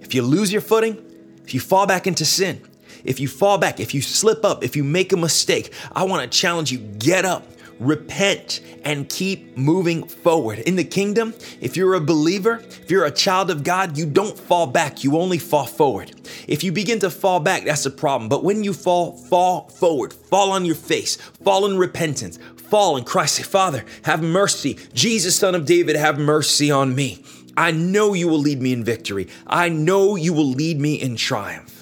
If 0.00 0.14
you 0.14 0.22
lose 0.22 0.52
your 0.52 0.62
footing, 0.62 0.98
if 1.44 1.54
you 1.54 1.60
fall 1.60 1.86
back 1.86 2.06
into 2.06 2.24
sin, 2.24 2.60
if 3.04 3.20
you 3.20 3.28
fall 3.28 3.58
back, 3.58 3.80
if 3.80 3.94
you 3.94 4.00
slip 4.00 4.44
up, 4.44 4.64
if 4.64 4.76
you 4.76 4.82
make 4.82 5.12
a 5.12 5.16
mistake, 5.16 5.72
I 5.92 6.04
want 6.04 6.30
to 6.30 6.38
challenge 6.38 6.72
you 6.72 6.78
get 6.78 7.24
up 7.24 7.46
repent, 7.80 8.60
and 8.84 9.08
keep 9.08 9.56
moving 9.56 10.06
forward. 10.06 10.58
In 10.60 10.76
the 10.76 10.84
kingdom, 10.84 11.34
if 11.60 11.76
you're 11.76 11.94
a 11.94 12.00
believer, 12.00 12.62
if 12.82 12.90
you're 12.90 13.04
a 13.04 13.10
child 13.10 13.50
of 13.50 13.64
God, 13.64 13.96
you 13.96 14.06
don't 14.06 14.38
fall 14.38 14.66
back, 14.66 15.04
you 15.04 15.18
only 15.18 15.38
fall 15.38 15.66
forward. 15.66 16.12
If 16.46 16.62
you 16.62 16.72
begin 16.72 16.98
to 17.00 17.10
fall 17.10 17.40
back, 17.40 17.64
that's 17.64 17.86
a 17.86 17.90
problem. 17.90 18.28
But 18.28 18.44
when 18.44 18.64
you 18.64 18.72
fall, 18.72 19.16
fall 19.16 19.68
forward, 19.68 20.12
fall 20.12 20.50
on 20.52 20.64
your 20.64 20.74
face, 20.74 21.16
fall 21.16 21.66
in 21.66 21.78
repentance, 21.78 22.38
fall 22.56 22.96
in 22.96 23.04
Christ. 23.04 23.36
Say, 23.36 23.42
Father, 23.42 23.84
have 24.02 24.22
mercy. 24.22 24.78
Jesus, 24.92 25.36
Son 25.36 25.54
of 25.54 25.64
David, 25.64 25.96
have 25.96 26.18
mercy 26.18 26.70
on 26.70 26.94
me. 26.94 27.24
I 27.56 27.70
know 27.70 28.14
you 28.14 28.28
will 28.28 28.38
lead 28.38 28.60
me 28.60 28.72
in 28.72 28.84
victory. 28.84 29.28
I 29.46 29.68
know 29.68 30.16
you 30.16 30.32
will 30.32 30.50
lead 30.50 30.80
me 30.80 30.94
in 30.94 31.16
triumph. 31.16 31.73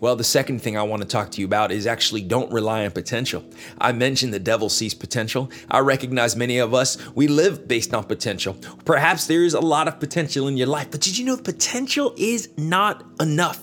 Well, 0.00 0.16
the 0.16 0.24
second 0.24 0.62
thing 0.62 0.78
I 0.78 0.82
want 0.82 1.02
to 1.02 1.08
talk 1.08 1.30
to 1.32 1.40
you 1.42 1.46
about 1.46 1.70
is 1.70 1.86
actually 1.86 2.22
don't 2.22 2.50
rely 2.50 2.86
on 2.86 2.90
potential. 2.90 3.44
I 3.78 3.92
mentioned 3.92 4.32
the 4.32 4.38
devil 4.38 4.70
sees 4.70 4.94
potential. 4.94 5.50
I 5.70 5.80
recognize 5.80 6.36
many 6.36 6.56
of 6.56 6.72
us, 6.72 6.96
we 7.14 7.28
live 7.28 7.68
based 7.68 7.92
on 7.92 8.04
potential. 8.04 8.56
Perhaps 8.86 9.26
there 9.26 9.44
is 9.44 9.52
a 9.52 9.60
lot 9.60 9.88
of 9.88 10.00
potential 10.00 10.48
in 10.48 10.56
your 10.56 10.68
life, 10.68 10.90
but 10.90 11.02
did 11.02 11.18
you 11.18 11.26
know 11.26 11.36
potential 11.36 12.14
is 12.16 12.48
not 12.56 13.04
enough? 13.20 13.62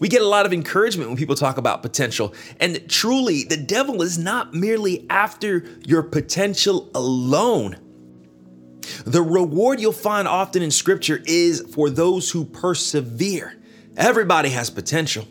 We 0.00 0.08
get 0.08 0.22
a 0.22 0.26
lot 0.26 0.44
of 0.44 0.52
encouragement 0.52 1.08
when 1.08 1.16
people 1.16 1.36
talk 1.36 1.56
about 1.56 1.82
potential. 1.82 2.34
And 2.58 2.88
truly, 2.88 3.44
the 3.44 3.56
devil 3.56 4.02
is 4.02 4.18
not 4.18 4.54
merely 4.54 5.06
after 5.08 5.64
your 5.86 6.02
potential 6.02 6.90
alone. 6.96 7.78
The 9.04 9.22
reward 9.22 9.80
you'll 9.80 9.92
find 9.92 10.26
often 10.26 10.62
in 10.62 10.70
scripture 10.72 11.22
is 11.26 11.60
for 11.74 11.90
those 11.90 12.30
who 12.30 12.44
persevere. 12.44 13.57
Everybody 13.98 14.50
has 14.50 14.70
potential. 14.70 15.26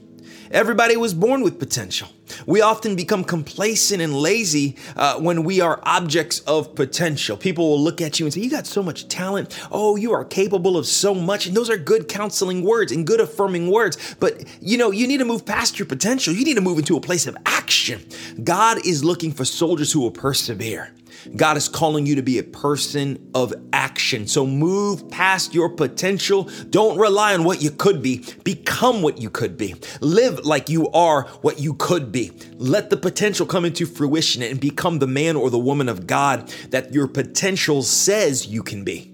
Everybody 0.52 0.98
was 0.98 1.14
born 1.14 1.42
with 1.42 1.58
potential. 1.58 2.10
We 2.46 2.60
often 2.60 2.98
become 2.98 3.24
complacent 3.24 4.02
and 4.02 4.14
lazy 4.14 4.76
uh, 4.98 5.20
when 5.20 5.46
we 5.46 5.62
are 5.62 5.80
objects 5.84 6.42
of 6.42 6.76
potential. 6.76 7.38
People 7.38 7.70
will 7.70 7.82
look 7.82 8.02
at 8.02 8.20
you 8.20 8.26
and 8.26 8.34
say, 8.34 8.42
You 8.42 8.50
got 8.50 8.68
so 8.68 8.84
much 8.84 9.08
talent. 9.08 9.58
Oh, 9.72 9.96
you 9.96 10.12
are 10.12 10.26
capable 10.26 10.76
of 10.76 10.86
so 10.86 11.16
much. 11.16 11.48
And 11.48 11.56
those 11.56 11.70
are 11.70 11.78
good 11.78 12.10
counseling 12.10 12.62
words 12.62 12.92
and 12.92 13.08
good 13.08 13.22
affirming 13.22 13.72
words. 13.72 14.16
But 14.20 14.44
you 14.62 14.78
know, 14.78 14.92
you 14.92 15.08
need 15.08 15.20
to 15.20 15.26
move 15.26 15.46
past 15.46 15.80
your 15.80 15.86
potential. 15.86 16.34
You 16.34 16.44
need 16.44 16.56
to 16.56 16.62
move 16.62 16.78
into 16.78 16.98
a 16.98 17.02
place 17.02 17.26
of 17.26 17.38
action. 17.46 18.06
God 18.44 18.86
is 18.86 19.02
looking 19.02 19.32
for 19.32 19.46
soldiers 19.46 19.94
who 19.94 20.02
will 20.02 20.12
persevere. 20.12 20.92
God 21.36 21.58
is 21.58 21.68
calling 21.68 22.06
you 22.06 22.16
to 22.16 22.22
be 22.22 22.40
a 22.40 22.44
person 22.44 23.30
of 23.34 23.54
action. 23.74 24.28
So 24.28 24.46
move 24.46 25.10
past 25.10 25.54
your 25.54 25.70
potential. 25.70 26.50
Don't 26.70 26.98
rely 26.98 27.34
on 27.34 27.44
what 27.44 27.62
you 27.62 27.72
could 27.72 28.02
be. 28.02 28.24
Become 28.44 29.02
what 29.02 29.20
you 29.22 29.30
could 29.30 29.58
be. 29.58 29.76
Live 30.02 30.46
like 30.46 30.70
you 30.70 30.90
are 30.92 31.24
what 31.42 31.60
you 31.60 31.74
could 31.74 32.12
be. 32.12 32.32
Let 32.56 32.90
the 32.90 32.98
potential 32.98 33.46
come 33.46 33.66
into 33.66 33.86
fruition 33.86 34.42
and 34.42 34.60
become 34.60 35.00
the 35.00 35.08
man 35.08 35.36
or 35.36 35.50
the 35.50 35.60
woman 35.60 35.90
of 35.90 36.08
God 36.08 36.50
that 36.70 36.94
your 36.94 37.08
potential 37.08 37.84
says 37.84 38.48
you 38.48 38.64
can 38.64 38.84
be. 38.84 39.14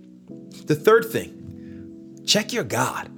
The 0.65 0.75
third 0.75 1.05
thing, 1.05 2.23
check 2.25 2.53
your 2.53 2.63
God. 2.63 3.09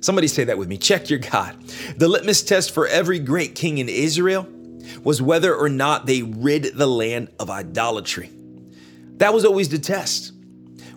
Somebody 0.00 0.28
say 0.28 0.44
that 0.44 0.58
with 0.58 0.68
me. 0.68 0.76
Check 0.76 1.08
your 1.08 1.18
God. 1.18 1.56
The 1.96 2.08
litmus 2.08 2.42
test 2.42 2.72
for 2.72 2.86
every 2.86 3.18
great 3.18 3.54
king 3.54 3.78
in 3.78 3.88
Israel 3.88 4.46
was 5.02 5.22
whether 5.22 5.54
or 5.54 5.68
not 5.68 6.06
they 6.06 6.22
rid 6.22 6.74
the 6.74 6.86
land 6.86 7.28
of 7.38 7.50
idolatry. 7.50 8.30
That 9.16 9.32
was 9.32 9.44
always 9.44 9.68
the 9.68 9.78
test. 9.78 10.33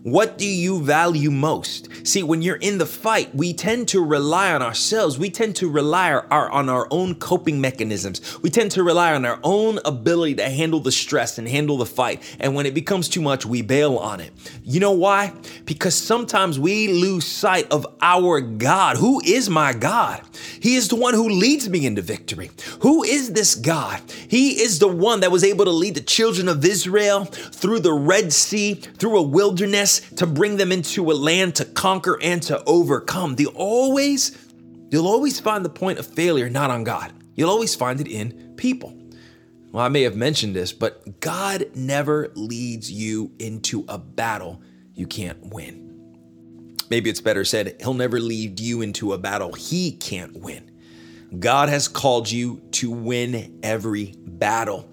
What 0.08 0.38
do 0.38 0.48
you 0.48 0.82
value 0.82 1.30
most? 1.30 1.90
See, 2.08 2.24
when 2.24 2.42
you're 2.42 2.56
in 2.56 2.78
the 2.78 2.86
fight, 2.86 3.36
we 3.36 3.52
tend 3.52 3.90
to 3.90 4.02
rely 4.02 4.54
on 4.54 4.62
ourselves. 4.62 5.20
We 5.20 5.30
tend 5.30 5.58
to 5.58 5.70
rely 5.70 6.14
our, 6.14 6.50
on 6.50 6.70
our 6.70 6.88
own 6.92 7.16
coping 7.16 7.60
mechanisms. 7.60 8.42
We 8.42 8.50
tend 8.50 8.72
to 8.72 8.84
rely 8.84 9.14
on 9.14 9.26
our 9.26 9.38
own 9.44 9.80
ability 9.84 10.36
to 10.36 10.50
handle 10.50 10.80
the 10.80 10.94
stress 10.94 11.38
and 11.38 11.46
handle 11.46 11.76
the 11.76 11.86
fight. 11.86 12.24
And 12.40 12.56
when 12.56 12.66
it 12.66 12.74
becomes 12.74 13.10
too 13.10 13.20
much, 13.20 13.46
we 13.46 13.62
bail 13.62 13.98
on 13.98 14.22
it. 14.22 14.32
You 14.64 14.80
know 14.80 14.94
why? 14.94 15.34
Because 15.66 15.94
sometimes 15.94 16.58
we 16.58 16.88
lose 16.88 17.26
sight 17.26 17.70
of 17.70 17.86
our 18.02 18.40
God. 18.40 18.96
Who 18.96 19.20
is 19.26 19.50
my 19.50 19.74
God? 19.74 20.22
He 20.62 20.76
is 20.76 20.88
the 20.88 20.96
one 20.96 21.16
who 21.16 21.28
leads 21.28 21.68
me 21.68 21.86
into 21.86 22.02
victory. 22.02 22.50
Who 22.80 23.04
is 23.04 23.34
this 23.34 23.56
God? 23.56 24.02
He 24.30 24.62
is 24.62 24.80
the 24.80 24.88
one 24.88 25.20
that 25.20 25.32
was 25.32 25.44
able 25.44 25.66
to 25.66 25.72
lead 25.72 25.96
the 25.96 26.02
children 26.02 26.48
of 26.48 26.64
Israel 26.64 27.26
through 27.26 27.82
the 27.82 27.92
Red 27.92 28.32
Sea, 28.32 28.76
through 28.76 29.18
a 29.18 29.22
wilderness 29.22 29.97
to 30.18 30.26
bring 30.26 30.58
them 30.58 30.72
into 30.72 31.12
a 31.12 31.14
land 31.14 31.56
to 31.56 31.66
conquer 31.66 32.20
and 32.22 32.42
to 32.44 32.64
overcome. 32.66 33.36
They 33.36 33.46
always, 33.46 34.38
you'll 34.90 35.08
always 35.08 35.40
find 35.40 35.64
the 35.64 35.70
point 35.70 36.00
of 36.00 36.08
failure 36.08 36.50
not 36.50 36.70
on 36.70 36.84
God. 36.84 37.14
You'll 37.36 37.50
always 37.50 37.76
find 37.76 38.02
it 38.02 38.08
in 38.08 38.54
people. 38.58 38.98
Well, 39.72 39.86
I 39.86 39.90
may 39.90 40.04
have 40.04 40.16
mentioned 40.16 40.56
this, 40.56 40.74
but 40.74 41.20
God 41.20 41.70
never 41.76 42.32
leads 42.36 42.92
you 42.92 43.32
into 43.40 43.86
a 43.88 43.98
battle 43.98 44.62
you 44.94 45.06
can't 45.06 45.38
win. 45.48 45.88
Maybe 46.90 47.10
it's 47.10 47.22
better 47.22 47.46
said, 47.46 47.76
He'll 47.80 47.94
never 47.94 48.20
lead 48.20 48.60
you 48.60 48.82
into 48.82 49.14
a 49.14 49.18
battle 49.18 49.54
He 49.54 49.92
can't 49.92 50.36
win. 50.38 50.72
God 51.40 51.70
has 51.70 51.88
called 51.88 52.32
you 52.32 52.62
to 52.72 52.90
win 52.90 53.60
every 53.62 54.16
battle. 54.18 54.90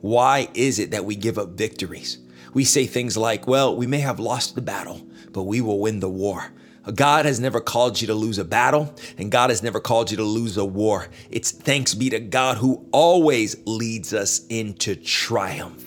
Why 0.00 0.48
is 0.54 0.78
it 0.78 0.90
that 0.90 1.04
we 1.04 1.16
give 1.16 1.38
up 1.38 1.50
victories? 1.50 2.18
We 2.54 2.64
say 2.64 2.86
things 2.86 3.16
like, 3.16 3.46
well, 3.46 3.76
we 3.76 3.86
may 3.86 4.00
have 4.00 4.18
lost 4.18 4.54
the 4.54 4.62
battle, 4.62 5.06
but 5.32 5.44
we 5.44 5.60
will 5.60 5.80
win 5.80 6.00
the 6.00 6.08
war. 6.08 6.50
God 6.94 7.26
has 7.26 7.38
never 7.38 7.60
called 7.60 8.00
you 8.00 8.06
to 8.06 8.14
lose 8.14 8.38
a 8.38 8.44
battle, 8.44 8.94
and 9.18 9.30
God 9.30 9.50
has 9.50 9.62
never 9.62 9.78
called 9.78 10.10
you 10.10 10.16
to 10.16 10.24
lose 10.24 10.56
a 10.56 10.64
war. 10.64 11.08
It's 11.30 11.50
thanks 11.50 11.94
be 11.94 12.08
to 12.10 12.20
God 12.20 12.56
who 12.56 12.88
always 12.92 13.56
leads 13.66 14.14
us 14.14 14.46
into 14.46 14.96
triumph. 14.96 15.84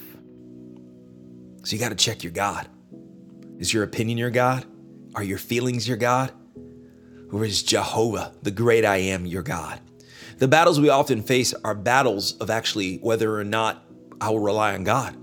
So 1.64 1.76
you 1.76 1.80
got 1.80 1.90
to 1.90 1.96
check 1.96 2.24
your 2.24 2.32
God. 2.32 2.68
Is 3.58 3.74
your 3.74 3.84
opinion 3.84 4.18
your 4.18 4.30
God? 4.30 4.66
Are 5.16 5.24
your 5.24 5.38
feelings 5.38 5.88
your 5.88 5.98
God? 5.98 6.32
Or 7.32 7.46
is 7.46 7.64
Jehovah, 7.64 8.34
the 8.44 8.52
great 8.52 8.86
I 8.86 8.98
am, 8.98 9.26
your 9.26 9.44
God? 9.44 9.80
The 10.38 10.48
battles 10.48 10.80
we 10.80 10.90
often 10.90 11.24
face 11.24 11.54
are 11.64 11.76
battles 11.76 12.38
of 12.38 12.50
actually 12.50 12.98
whether 12.98 13.36
or 13.36 13.44
not 13.44 13.84
I 14.20 14.30
will 14.30 14.40
rely 14.40 14.74
on 14.74 14.84
God 14.84 15.16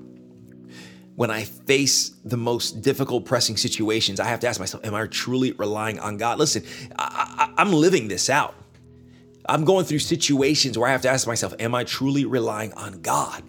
when 1.18 1.32
I 1.32 1.42
face 1.42 2.10
the 2.24 2.36
most 2.36 2.80
difficult, 2.80 3.24
pressing 3.24 3.56
situations, 3.56 4.20
I 4.20 4.26
have 4.26 4.38
to 4.38 4.46
ask 4.46 4.60
myself, 4.60 4.84
am 4.84 4.94
I 4.94 5.04
truly 5.08 5.50
relying 5.50 5.98
on 5.98 6.16
God? 6.16 6.38
Listen, 6.38 6.62
I, 6.96 7.52
am 7.58 7.72
living 7.72 8.06
this 8.06 8.30
out. 8.30 8.54
I'm 9.48 9.64
going 9.64 9.84
through 9.84 9.98
situations 9.98 10.78
where 10.78 10.88
I 10.88 10.92
have 10.92 11.02
to 11.02 11.08
ask 11.08 11.26
myself, 11.26 11.54
am 11.58 11.74
I 11.74 11.82
truly 11.82 12.24
relying 12.24 12.72
on 12.74 13.02
God? 13.02 13.42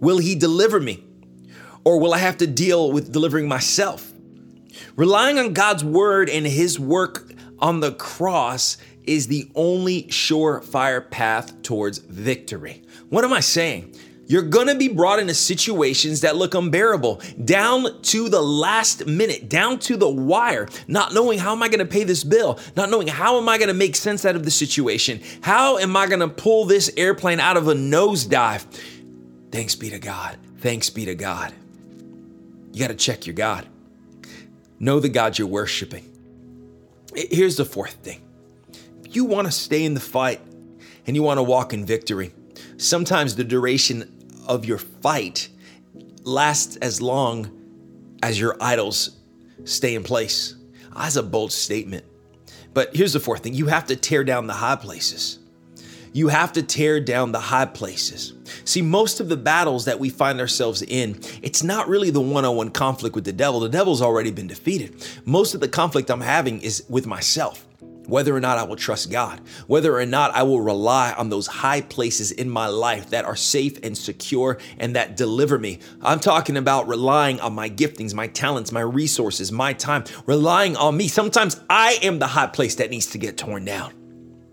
Will 0.00 0.18
He 0.18 0.34
deliver 0.34 0.80
me? 0.80 1.04
Or 1.84 2.00
will 2.00 2.12
I 2.12 2.18
have 2.18 2.38
to 2.38 2.48
deal 2.48 2.90
with 2.90 3.12
delivering 3.12 3.46
myself? 3.46 4.12
Relying 4.96 5.38
on 5.38 5.52
God's 5.52 5.84
word 5.84 6.28
and 6.28 6.44
His 6.44 6.80
work 6.80 7.30
on 7.60 7.78
the 7.78 7.92
cross 7.92 8.76
is 9.04 9.28
the 9.28 9.48
only 9.54 10.02
surefire 10.08 11.08
path 11.08 11.62
towards 11.62 11.98
victory. 11.98 12.82
What 13.08 13.24
am 13.24 13.32
I 13.32 13.38
saying? 13.38 13.94
You're 14.28 14.42
gonna 14.42 14.74
be 14.74 14.88
brought 14.88 15.20
into 15.20 15.34
situations 15.34 16.22
that 16.22 16.36
look 16.36 16.54
unbearable, 16.54 17.20
down 17.44 18.02
to 18.02 18.28
the 18.28 18.42
last 18.42 19.06
minute, 19.06 19.48
down 19.48 19.78
to 19.80 19.96
the 19.96 20.08
wire, 20.08 20.68
not 20.88 21.14
knowing 21.14 21.38
how 21.38 21.52
am 21.52 21.62
I 21.62 21.68
gonna 21.68 21.84
pay 21.84 22.02
this 22.02 22.24
bill, 22.24 22.58
not 22.76 22.90
knowing 22.90 23.06
how 23.06 23.38
am 23.38 23.48
I 23.48 23.56
gonna 23.56 23.74
make 23.74 23.94
sense 23.94 24.24
out 24.24 24.34
of 24.34 24.44
the 24.44 24.50
situation, 24.50 25.20
how 25.42 25.78
am 25.78 25.96
I 25.96 26.08
gonna 26.08 26.28
pull 26.28 26.64
this 26.64 26.90
airplane 26.96 27.38
out 27.38 27.56
of 27.56 27.68
a 27.68 27.74
nosedive. 27.74 28.64
Thanks 29.52 29.76
be 29.76 29.90
to 29.90 29.98
God. 30.00 30.36
Thanks 30.58 30.90
be 30.90 31.04
to 31.04 31.14
God. 31.14 31.54
You 32.72 32.80
gotta 32.80 32.94
check 32.94 33.26
your 33.26 33.34
God. 33.34 33.66
Know 34.80 34.98
the 34.98 35.08
God 35.08 35.38
you're 35.38 35.46
worshiping. 35.48 36.04
Here's 37.14 37.56
the 37.56 37.64
fourth 37.64 37.94
thing 37.94 38.22
you 39.08 39.24
wanna 39.24 39.52
stay 39.52 39.84
in 39.84 39.94
the 39.94 40.00
fight 40.00 40.40
and 41.06 41.14
you 41.14 41.22
wanna 41.22 41.44
walk 41.44 41.72
in 41.72 41.86
victory, 41.86 42.32
sometimes 42.76 43.36
the 43.36 43.44
duration 43.44 44.12
of 44.46 44.64
your 44.64 44.78
fight 44.78 45.48
lasts 46.22 46.76
as 46.76 47.00
long 47.00 47.50
as 48.22 48.38
your 48.40 48.56
idols 48.60 49.16
stay 49.64 49.94
in 49.94 50.02
place. 50.02 50.54
That's 50.96 51.16
a 51.16 51.22
bold 51.22 51.52
statement. 51.52 52.04
But 52.72 52.94
here's 52.94 53.12
the 53.12 53.20
fourth 53.20 53.42
thing 53.42 53.54
you 53.54 53.66
have 53.66 53.86
to 53.86 53.96
tear 53.96 54.24
down 54.24 54.46
the 54.46 54.54
high 54.54 54.76
places. 54.76 55.38
You 56.12 56.28
have 56.28 56.52
to 56.54 56.62
tear 56.62 56.98
down 56.98 57.32
the 57.32 57.40
high 57.40 57.66
places. 57.66 58.32
See, 58.64 58.80
most 58.80 59.20
of 59.20 59.28
the 59.28 59.36
battles 59.36 59.84
that 59.84 60.00
we 60.00 60.08
find 60.08 60.40
ourselves 60.40 60.80
in, 60.80 61.20
it's 61.42 61.62
not 61.62 61.88
really 61.88 62.08
the 62.08 62.22
one 62.22 62.46
on 62.46 62.56
one 62.56 62.70
conflict 62.70 63.14
with 63.14 63.24
the 63.24 63.34
devil. 63.34 63.60
The 63.60 63.68
devil's 63.68 64.00
already 64.00 64.30
been 64.30 64.46
defeated. 64.46 65.06
Most 65.26 65.54
of 65.54 65.60
the 65.60 65.68
conflict 65.68 66.10
I'm 66.10 66.22
having 66.22 66.62
is 66.62 66.84
with 66.88 67.06
myself 67.06 67.65
whether 68.06 68.34
or 68.34 68.40
not 68.40 68.58
I 68.58 68.62
will 68.64 68.76
trust 68.76 69.10
God, 69.10 69.40
whether 69.66 69.98
or 69.98 70.06
not 70.06 70.34
I 70.34 70.42
will 70.42 70.60
rely 70.60 71.12
on 71.12 71.28
those 71.28 71.46
high 71.46 71.80
places 71.80 72.32
in 72.32 72.48
my 72.48 72.66
life 72.66 73.10
that 73.10 73.24
are 73.24 73.36
safe 73.36 73.78
and 73.82 73.96
secure 73.96 74.58
and 74.78 74.96
that 74.96 75.16
deliver 75.16 75.58
me. 75.58 75.80
I'm 76.02 76.20
talking 76.20 76.56
about 76.56 76.88
relying 76.88 77.40
on 77.40 77.54
my 77.54 77.70
giftings, 77.70 78.14
my 78.14 78.26
talents, 78.28 78.72
my 78.72 78.80
resources, 78.80 79.50
my 79.52 79.72
time, 79.72 80.04
relying 80.26 80.76
on 80.76 80.96
me. 80.96 81.08
Sometimes 81.08 81.60
I 81.68 81.98
am 82.02 82.18
the 82.18 82.26
high 82.26 82.46
place 82.46 82.76
that 82.76 82.90
needs 82.90 83.06
to 83.08 83.18
get 83.18 83.36
torn 83.36 83.64
down. 83.64 83.92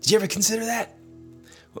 Did 0.00 0.10
you 0.10 0.18
ever 0.18 0.26
consider 0.26 0.66
that? 0.66 0.98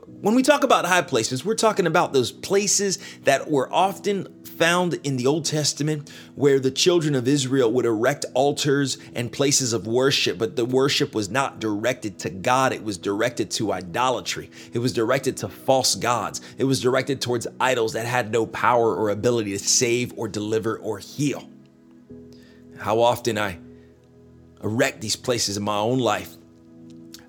When 0.06 0.34
we 0.34 0.42
talk 0.42 0.64
about 0.64 0.86
high 0.86 1.02
places, 1.02 1.44
we're 1.44 1.54
talking 1.54 1.86
about 1.86 2.12
those 2.12 2.32
places 2.32 2.98
that 3.22 3.50
were 3.50 3.72
often 3.72 4.42
found 4.44 4.94
in 5.04 5.16
the 5.16 5.26
Old 5.26 5.44
Testament 5.44 6.10
where 6.34 6.58
the 6.58 6.70
children 6.70 7.14
of 7.14 7.28
Israel 7.28 7.70
would 7.72 7.84
erect 7.84 8.24
altars 8.34 8.98
and 9.14 9.30
places 9.30 9.72
of 9.72 9.86
worship, 9.86 10.38
but 10.38 10.56
the 10.56 10.64
worship 10.64 11.14
was 11.14 11.28
not 11.28 11.60
directed 11.60 12.18
to 12.20 12.30
God, 12.30 12.72
it 12.72 12.82
was 12.82 12.98
directed 12.98 13.50
to 13.52 13.72
idolatry. 13.72 14.50
It 14.72 14.78
was 14.78 14.92
directed 14.92 15.36
to 15.38 15.48
false 15.48 15.94
gods. 15.94 16.40
It 16.58 16.64
was 16.64 16.80
directed 16.80 17.20
towards 17.20 17.46
idols 17.60 17.92
that 17.92 18.06
had 18.06 18.32
no 18.32 18.46
power 18.46 18.94
or 18.94 19.10
ability 19.10 19.52
to 19.52 19.58
save 19.58 20.12
or 20.16 20.26
deliver 20.28 20.78
or 20.78 20.98
heal. 20.98 21.48
How 22.78 23.00
often 23.00 23.38
I 23.38 23.58
erect 24.62 25.00
these 25.00 25.16
places 25.16 25.56
in 25.56 25.62
my 25.62 25.76
own 25.76 25.98
life 25.98 26.34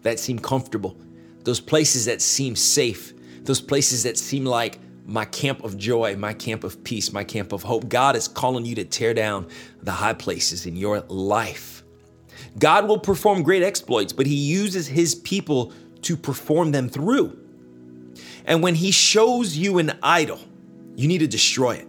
that 0.01 0.19
seem 0.19 0.39
comfortable, 0.39 0.97
those 1.45 1.59
places 1.59 2.05
that 2.05 2.21
seem 2.21 2.55
safe, 2.55 3.13
those 3.45 3.61
places 3.61 4.03
that 4.03 4.17
seem 4.17 4.43
like 4.43 4.79
my 5.05 5.23
camp 5.25 5.63
of 5.63 5.77
joy, 5.77 6.15
my 6.15 6.33
camp 6.33 6.63
of 6.63 6.83
peace, 6.83 7.13
my 7.13 7.23
camp 7.23 7.53
of 7.53 7.63
hope. 7.63 7.87
God 7.87 8.15
is 8.15 8.27
calling 8.27 8.65
you 8.65 8.75
to 8.75 8.83
tear 8.83 9.13
down 9.13 9.47
the 9.83 9.91
high 9.91 10.13
places 10.13 10.65
in 10.65 10.75
your 10.75 11.01
life. 11.01 11.83
God 12.57 12.87
will 12.87 12.97
perform 12.97 13.43
great 13.43 13.61
exploits, 13.61 14.11
but 14.11 14.25
He 14.25 14.35
uses 14.35 14.87
His 14.87 15.13
people 15.13 15.71
to 16.01 16.17
perform 16.17 16.71
them 16.71 16.89
through. 16.89 17.39
And 18.45 18.63
when 18.63 18.75
He 18.75 18.91
shows 18.91 19.55
you 19.55 19.77
an 19.77 19.93
idol, 20.01 20.39
you 20.95 21.07
need 21.07 21.19
to 21.19 21.27
destroy 21.27 21.75
it. 21.75 21.87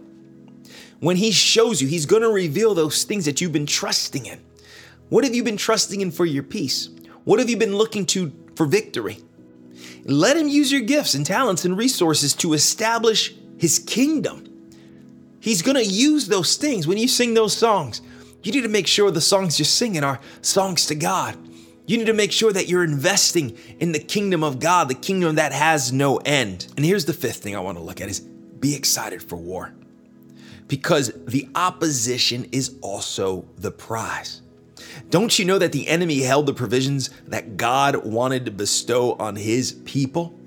When 0.99 1.15
He 1.15 1.31
shows 1.31 1.81
you, 1.81 1.87
He's 1.87 2.05
going 2.05 2.21
to 2.21 2.29
reveal 2.29 2.75
those 2.75 3.03
things 3.03 3.25
that 3.25 3.41
you've 3.41 3.51
been 3.51 3.65
trusting 3.65 4.27
in. 4.27 4.39
What 5.09 5.23
have 5.23 5.33
you 5.33 5.43
been 5.43 5.57
trusting 5.57 6.01
in 6.01 6.11
for 6.11 6.25
your 6.25 6.43
peace? 6.43 6.89
What 7.23 7.39
have 7.39 7.49
you 7.49 7.57
been 7.57 7.75
looking 7.75 8.05
to 8.07 8.31
for 8.55 8.65
victory? 8.65 9.19
Let 10.07 10.37
him 10.37 10.47
use 10.47 10.71
your 10.71 10.81
gifts 10.81 11.13
and 11.13 11.25
talents 11.25 11.65
and 11.65 11.77
resources 11.77 12.33
to 12.35 12.53
establish 12.53 13.35
his 13.57 13.77
kingdom. 13.79 14.45
He's 15.39 15.61
going 15.61 15.75
to 15.75 15.85
use 15.85 16.27
those 16.27 16.55
things 16.55 16.87
when 16.87 16.97
you 16.97 17.07
sing 17.07 17.33
those 17.33 17.55
songs. 17.55 18.01
You 18.43 18.51
need 18.51 18.61
to 18.61 18.69
make 18.69 18.87
sure 18.87 19.11
the 19.11 19.21
songs 19.21 19.59
you're 19.59 19.65
singing 19.65 20.03
are 20.03 20.19
songs 20.41 20.85
to 20.87 20.95
God. 20.95 21.37
You 21.85 21.97
need 21.97 22.07
to 22.07 22.13
make 22.13 22.31
sure 22.31 22.51
that 22.51 22.67
you're 22.67 22.83
investing 22.83 23.57
in 23.79 23.91
the 23.91 23.99
kingdom 23.99 24.43
of 24.43 24.59
God, 24.59 24.89
the 24.89 24.95
kingdom 24.95 25.35
that 25.35 25.53
has 25.53 25.91
no 25.91 26.17
end. 26.17 26.67
And 26.75 26.85
here's 26.85 27.05
the 27.05 27.13
fifth 27.13 27.37
thing 27.37 27.55
I 27.55 27.59
want 27.59 27.77
to 27.77 27.83
look 27.83 28.01
at 28.01 28.09
is 28.09 28.19
be 28.19 28.75
excited 28.75 29.21
for 29.21 29.35
war. 29.35 29.73
because 30.67 31.11
the 31.25 31.47
opposition 31.55 32.45
is 32.51 32.77
also 32.81 33.45
the 33.57 33.71
prize. 33.71 34.41
Don't 35.09 35.37
you 35.37 35.45
know 35.45 35.57
that 35.57 35.71
the 35.71 35.87
enemy 35.87 36.21
held 36.21 36.45
the 36.45 36.53
provisions 36.53 37.09
that 37.27 37.57
God 37.57 38.05
wanted 38.05 38.45
to 38.45 38.51
bestow 38.51 39.13
on 39.13 39.35
his 39.35 39.73
people? 39.85 40.37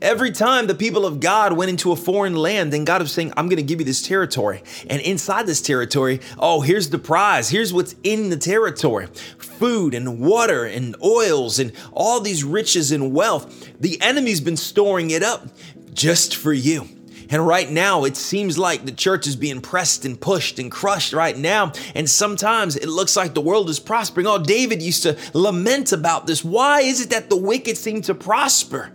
Every 0.00 0.30
time 0.30 0.66
the 0.66 0.74
people 0.74 1.04
of 1.04 1.20
God 1.20 1.52
went 1.52 1.70
into 1.70 1.92
a 1.92 1.96
foreign 1.96 2.36
land, 2.36 2.72
then 2.72 2.84
God 2.84 3.02
was 3.02 3.12
saying, 3.12 3.32
I'm 3.36 3.48
going 3.48 3.56
to 3.56 3.62
give 3.62 3.80
you 3.80 3.84
this 3.84 4.02
territory. 4.02 4.62
And 4.88 5.00
inside 5.02 5.46
this 5.46 5.60
territory, 5.60 6.20
oh, 6.38 6.60
here's 6.60 6.90
the 6.90 6.98
prize. 6.98 7.50
Here's 7.50 7.72
what's 7.72 7.94
in 8.02 8.30
the 8.30 8.36
territory 8.36 9.08
food 9.38 9.94
and 9.94 10.20
water 10.20 10.64
and 10.64 10.96
oils 11.02 11.58
and 11.58 11.72
all 11.92 12.20
these 12.20 12.44
riches 12.44 12.92
and 12.92 13.12
wealth. 13.12 13.68
The 13.80 14.00
enemy's 14.00 14.40
been 14.40 14.56
storing 14.56 15.10
it 15.10 15.22
up 15.22 15.48
just 15.92 16.36
for 16.36 16.52
you. 16.52 16.88
And 17.30 17.46
right 17.46 17.70
now, 17.70 18.04
it 18.04 18.16
seems 18.16 18.58
like 18.58 18.84
the 18.84 18.92
church 18.92 19.26
is 19.26 19.36
being 19.36 19.60
pressed 19.60 20.04
and 20.04 20.20
pushed 20.20 20.58
and 20.58 20.70
crushed 20.70 21.12
right 21.12 21.36
now. 21.36 21.72
And 21.94 22.10
sometimes 22.10 22.76
it 22.76 22.88
looks 22.88 23.16
like 23.16 23.34
the 23.34 23.40
world 23.40 23.70
is 23.70 23.78
prospering. 23.78 24.26
Oh, 24.26 24.38
David 24.38 24.82
used 24.82 25.04
to 25.04 25.16
lament 25.32 25.92
about 25.92 26.26
this. 26.26 26.44
Why 26.44 26.80
is 26.80 27.00
it 27.00 27.10
that 27.10 27.30
the 27.30 27.36
wicked 27.36 27.76
seem 27.76 28.02
to 28.02 28.14
prosper? 28.14 28.92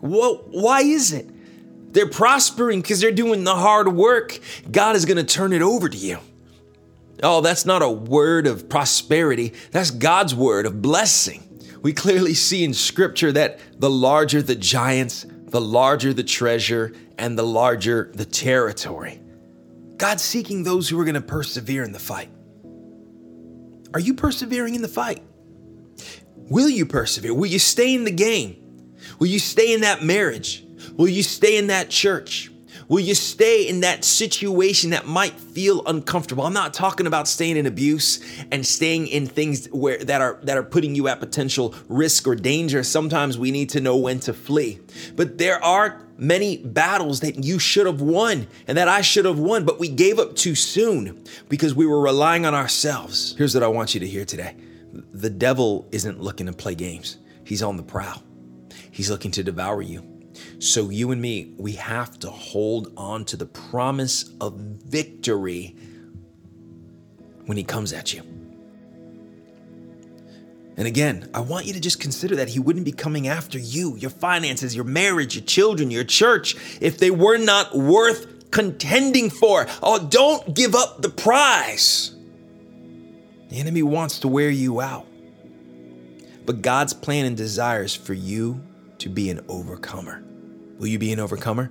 Well, 0.00 0.44
why 0.50 0.80
is 0.80 1.12
it? 1.12 1.30
They're 1.92 2.08
prospering 2.08 2.82
because 2.82 3.00
they're 3.00 3.12
doing 3.12 3.44
the 3.44 3.54
hard 3.54 3.88
work. 3.88 4.38
God 4.70 4.96
is 4.96 5.04
going 5.04 5.16
to 5.16 5.24
turn 5.24 5.52
it 5.52 5.62
over 5.62 5.88
to 5.88 5.96
you. 5.96 6.18
Oh, 7.22 7.40
that's 7.40 7.64
not 7.64 7.80
a 7.80 7.88
word 7.88 8.46
of 8.46 8.68
prosperity. 8.68 9.54
That's 9.70 9.90
God's 9.90 10.34
word 10.34 10.66
of 10.66 10.82
blessing. 10.82 11.42
We 11.80 11.92
clearly 11.92 12.34
see 12.34 12.64
in 12.64 12.74
scripture 12.74 13.32
that 13.32 13.60
the 13.78 13.88
larger 13.88 14.42
the 14.42 14.56
giants, 14.56 15.24
the 15.56 15.60
larger 15.62 16.12
the 16.12 16.22
treasure, 16.22 16.92
and 17.16 17.38
the 17.38 17.42
larger 17.42 18.12
the 18.12 18.26
territory. 18.26 19.22
God's 19.96 20.22
seeking 20.22 20.64
those 20.64 20.86
who 20.86 21.00
are 21.00 21.04
going 21.06 21.14
to 21.14 21.22
persevere 21.22 21.82
in 21.82 21.92
the 21.92 21.98
fight. 21.98 22.28
Are 23.94 24.00
you 24.00 24.12
persevering 24.12 24.74
in 24.74 24.82
the 24.82 24.88
fight? 24.88 25.22
Will 26.34 26.68
you 26.68 26.84
persevere? 26.84 27.32
Will 27.32 27.46
you 27.46 27.58
stay 27.58 27.94
in 27.94 28.04
the 28.04 28.10
game? 28.10 28.90
Will 29.18 29.28
you 29.28 29.38
stay 29.38 29.72
in 29.72 29.80
that 29.80 30.02
marriage? 30.02 30.62
Will 30.92 31.08
you 31.08 31.22
stay 31.22 31.56
in 31.56 31.68
that 31.68 31.88
church? 31.88 32.50
Will 32.88 33.00
you 33.00 33.14
stay 33.14 33.66
in 33.66 33.80
that 33.80 34.04
situation 34.04 34.90
that 34.90 35.06
might 35.06 35.32
feel 35.32 35.82
uncomfortable? 35.86 36.44
I'm 36.44 36.52
not 36.52 36.72
talking 36.72 37.06
about 37.06 37.26
staying 37.26 37.56
in 37.56 37.66
abuse 37.66 38.20
and 38.52 38.64
staying 38.64 39.08
in 39.08 39.26
things 39.26 39.66
where 39.66 39.98
that 39.98 40.20
are 40.20 40.38
that 40.44 40.56
are 40.56 40.62
putting 40.62 40.94
you 40.94 41.08
at 41.08 41.18
potential 41.18 41.74
risk 41.88 42.28
or 42.28 42.36
danger. 42.36 42.84
Sometimes 42.84 43.38
we 43.38 43.50
need 43.50 43.70
to 43.70 43.80
know 43.80 43.96
when 43.96 44.20
to 44.20 44.32
flee. 44.32 44.78
But 45.16 45.38
there 45.38 45.62
are 45.62 46.00
many 46.16 46.58
battles 46.58 47.20
that 47.20 47.44
you 47.44 47.58
should 47.58 47.86
have 47.86 48.00
won 48.00 48.46
and 48.68 48.78
that 48.78 48.88
I 48.88 49.00
should 49.00 49.24
have 49.24 49.38
won, 49.38 49.64
but 49.64 49.78
we 49.78 49.88
gave 49.88 50.18
up 50.18 50.36
too 50.36 50.54
soon 50.54 51.24
because 51.48 51.74
we 51.74 51.86
were 51.86 52.00
relying 52.00 52.46
on 52.46 52.54
ourselves. 52.54 53.34
Here's 53.36 53.54
what 53.54 53.64
I 53.64 53.68
want 53.68 53.94
you 53.94 54.00
to 54.00 54.06
hear 54.06 54.24
today. 54.24 54.56
The 55.12 55.28
devil 55.28 55.88
isn't 55.92 56.20
looking 56.20 56.46
to 56.46 56.52
play 56.52 56.74
games. 56.74 57.18
He's 57.44 57.62
on 57.62 57.76
the 57.76 57.82
prowl. 57.82 58.22
He's 58.90 59.10
looking 59.10 59.30
to 59.32 59.42
devour 59.42 59.82
you. 59.82 60.15
So, 60.58 60.90
you 60.90 61.12
and 61.12 61.20
me, 61.20 61.54
we 61.56 61.72
have 61.72 62.18
to 62.20 62.30
hold 62.30 62.92
on 62.96 63.24
to 63.26 63.36
the 63.36 63.46
promise 63.46 64.30
of 64.40 64.54
victory 64.54 65.76
when 67.46 67.56
he 67.56 67.64
comes 67.64 67.92
at 67.92 68.12
you. 68.12 68.22
And 70.76 70.86
again, 70.86 71.30
I 71.32 71.40
want 71.40 71.64
you 71.64 71.72
to 71.72 71.80
just 71.80 72.00
consider 72.00 72.36
that 72.36 72.48
he 72.48 72.58
wouldn't 72.58 72.84
be 72.84 72.92
coming 72.92 73.28
after 73.28 73.58
you, 73.58 73.96
your 73.96 74.10
finances, 74.10 74.74
your 74.74 74.84
marriage, 74.84 75.34
your 75.34 75.44
children, 75.44 75.90
your 75.90 76.04
church, 76.04 76.54
if 76.82 76.98
they 76.98 77.10
were 77.10 77.38
not 77.38 77.74
worth 77.74 78.50
contending 78.50 79.30
for. 79.30 79.66
Oh, 79.82 80.06
don't 80.06 80.54
give 80.54 80.74
up 80.74 81.00
the 81.00 81.08
prize. 81.08 82.14
The 83.48 83.58
enemy 83.58 83.82
wants 83.82 84.18
to 84.20 84.28
wear 84.28 84.50
you 84.50 84.80
out. 84.80 85.06
But 86.44 86.62
God's 86.62 86.92
plan 86.92 87.24
and 87.24 87.36
desires 87.36 87.94
for 87.94 88.14
you 88.14 88.62
to 88.98 89.08
be 89.08 89.30
an 89.30 89.44
overcomer. 89.48 90.22
Will 90.78 90.88
you 90.88 90.98
be 90.98 91.12
an 91.12 91.20
overcomer? 91.20 91.70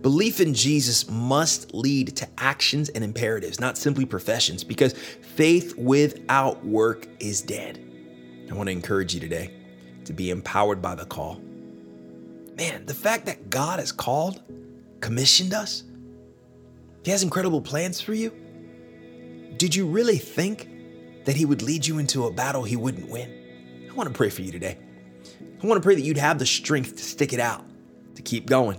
Belief 0.00 0.40
in 0.40 0.54
Jesus 0.54 1.08
must 1.08 1.72
lead 1.74 2.16
to 2.16 2.28
actions 2.38 2.88
and 2.90 3.04
imperatives, 3.04 3.60
not 3.60 3.78
simply 3.78 4.04
professions, 4.04 4.64
because 4.64 4.92
faith 4.92 5.76
without 5.76 6.64
work 6.64 7.08
is 7.20 7.40
dead. 7.40 7.80
I 8.50 8.54
want 8.54 8.68
to 8.68 8.72
encourage 8.72 9.14
you 9.14 9.20
today 9.20 9.50
to 10.04 10.12
be 10.12 10.30
empowered 10.30 10.82
by 10.82 10.94
the 10.94 11.06
call. 11.06 11.40
Man, 12.56 12.86
the 12.86 12.94
fact 12.94 13.26
that 13.26 13.50
God 13.50 13.78
has 13.78 13.92
called, 13.92 14.42
commissioned 15.00 15.54
us, 15.54 15.84
He 17.04 17.10
has 17.10 17.22
incredible 17.22 17.60
plans 17.60 18.00
for 18.00 18.14
you. 18.14 18.32
Did 19.56 19.74
you 19.74 19.86
really 19.86 20.18
think 20.18 20.68
that 21.24 21.36
He 21.36 21.46
would 21.46 21.62
lead 21.62 21.86
you 21.86 21.98
into 21.98 22.26
a 22.26 22.30
battle 22.30 22.62
He 22.62 22.76
wouldn't 22.76 23.08
win? 23.08 23.88
I 23.90 23.94
want 23.94 24.08
to 24.08 24.14
pray 24.14 24.28
for 24.28 24.42
you 24.42 24.52
today. 24.52 24.78
I 25.64 25.66
want 25.66 25.82
to 25.82 25.86
pray 25.86 25.94
that 25.94 26.02
you'd 26.02 26.18
have 26.18 26.38
the 26.38 26.44
strength 26.44 26.96
to 26.96 27.02
stick 27.02 27.32
it 27.32 27.40
out 27.40 27.64
to 28.16 28.22
keep 28.22 28.44
going. 28.44 28.78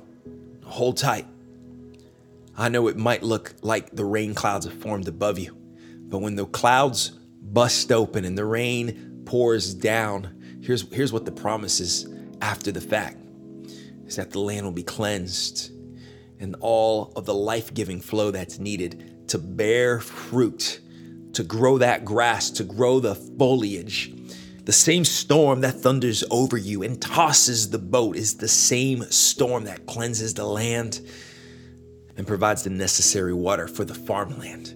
Hold 0.65 0.98
tight. 0.98 1.26
I 2.56 2.69
know 2.69 2.89
it 2.89 2.95
might 2.95 3.24
look 3.24 3.56
like 3.63 3.89
the 3.95 4.06
rain 4.06 4.36
clouds 4.36 4.67
have 4.67 4.76
formed 4.76 5.08
above 5.08 5.39
you, 5.39 5.58
but 6.10 6.19
when 6.19 6.36
the 6.36 6.45
clouds 6.45 7.10
bust 7.41 7.91
open 7.91 8.24
and 8.24 8.38
the 8.38 8.45
rain 8.45 9.24
pours 9.26 9.74
down, 9.74 10.60
here's, 10.62 10.88
here's 10.93 11.12
what 11.12 11.26
the 11.26 11.32
promise 11.32 11.80
is 11.80 12.08
after 12.39 12.71
the 12.71 12.82
fact 12.82 13.17
is 14.06 14.17
that 14.17 14.30
the 14.30 14.39
land 14.39 14.63
will 14.63 14.71
be 14.71 14.84
cleansed 14.84 15.71
and 16.39 16.56
all 16.60 17.13
of 17.15 17.26
the 17.26 17.34
life 17.34 17.74
giving 17.74 18.00
flow 18.00 18.30
that's 18.30 18.60
needed 18.60 19.28
to 19.30 19.39
bear 19.39 20.00
fruit, 20.00 20.82
to 21.34 21.41
grow 21.41 21.80
that 21.80 22.06
grass, 22.06 22.52
to 22.52 22.63
grow 22.63 23.00
the 23.00 23.15
foliage, 23.15 24.13
the 24.65 24.73
same 24.73 25.06
storm 25.06 25.62
that 25.62 25.82
thunders 25.82 26.23
over 26.32 26.58
you 26.58 26.82
and 26.82 26.99
tosses 26.99 27.69
the 27.69 27.80
boat 27.80 28.15
is 28.15 28.38
the 28.38 28.47
same 28.47 29.04
storm 29.04 29.65
that 29.65 29.86
cleanses 29.86 30.34
the 30.34 30.45
land 30.45 31.01
and 32.17 32.25
provides 32.25 32.63
the 32.63 32.69
necessary 32.71 33.34
water 33.34 33.67
for 33.67 33.86
the 33.86 33.93
farmland. 33.93 34.75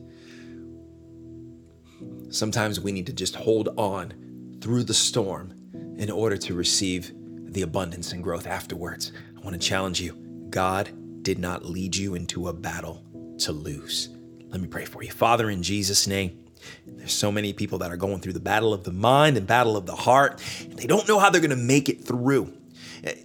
Sometimes 2.30 2.80
we 2.80 2.92
need 2.92 3.08
to 3.08 3.14
just 3.14 3.36
hold 3.36 3.70
on 3.78 4.14
through 4.62 4.84
the 4.84 4.94
storm 4.94 5.54
in 5.98 6.12
order 6.12 6.38
to 6.38 6.54
receive 6.54 7.12
the 7.52 7.64
abundance 7.64 8.12
and 8.12 8.24
growth 8.24 8.46
afterwards. 8.46 9.12
I 9.36 9.40
want 9.42 9.60
to 9.60 9.68
challenge 9.68 10.00
you 10.00 10.14
God 10.52 10.92
did 11.24 11.40
not 11.40 11.66
lead 11.66 11.96
you 11.96 12.14
into 12.14 12.48
a 12.48 12.54
battle 12.54 13.04
to 13.40 13.52
lose. 13.52 14.10
Let 14.50 14.62
me 14.62 14.68
pray 14.68 14.86
for 14.86 15.04
you. 15.04 15.12
Father, 15.12 15.50
in 15.50 15.64
Jesus' 15.64 16.08
name, 16.08 16.38
there's 16.86 17.14
so 17.14 17.32
many 17.32 17.54
people 17.54 17.80
that 17.80 17.92
are 17.92 17.98
going 17.98 18.20
through 18.20 18.34
the 18.34 18.40
battle 18.40 18.74
of 18.74 18.84
the 18.84 18.92
mind 18.92 19.38
and 19.38 19.48
battle 19.48 19.78
of 19.78 19.86
the 19.86 19.96
heart, 19.96 20.42
they 20.70 20.88
don't 20.88 21.08
know 21.08 21.20
how 21.20 21.30
they're 21.30 21.42
going 21.42 21.50
to 21.52 21.56
make 21.56 21.90
it 21.90 22.04
through. 22.04 22.54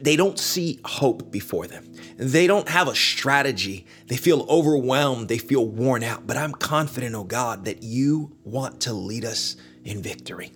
They 0.00 0.16
don't 0.16 0.38
see 0.38 0.80
hope 0.84 1.30
before 1.30 1.66
them. 1.66 1.92
They 2.16 2.46
don't 2.46 2.68
have 2.68 2.86
a 2.86 2.94
strategy. 2.94 3.86
They 4.06 4.16
feel 4.16 4.46
overwhelmed. 4.48 5.28
They 5.28 5.38
feel 5.38 5.66
worn 5.66 6.04
out. 6.04 6.26
But 6.26 6.36
I'm 6.36 6.52
confident, 6.52 7.14
oh 7.14 7.24
God, 7.24 7.64
that 7.64 7.82
you 7.82 8.36
want 8.44 8.82
to 8.82 8.92
lead 8.92 9.24
us 9.24 9.56
in 9.84 10.00
victory. 10.00 10.52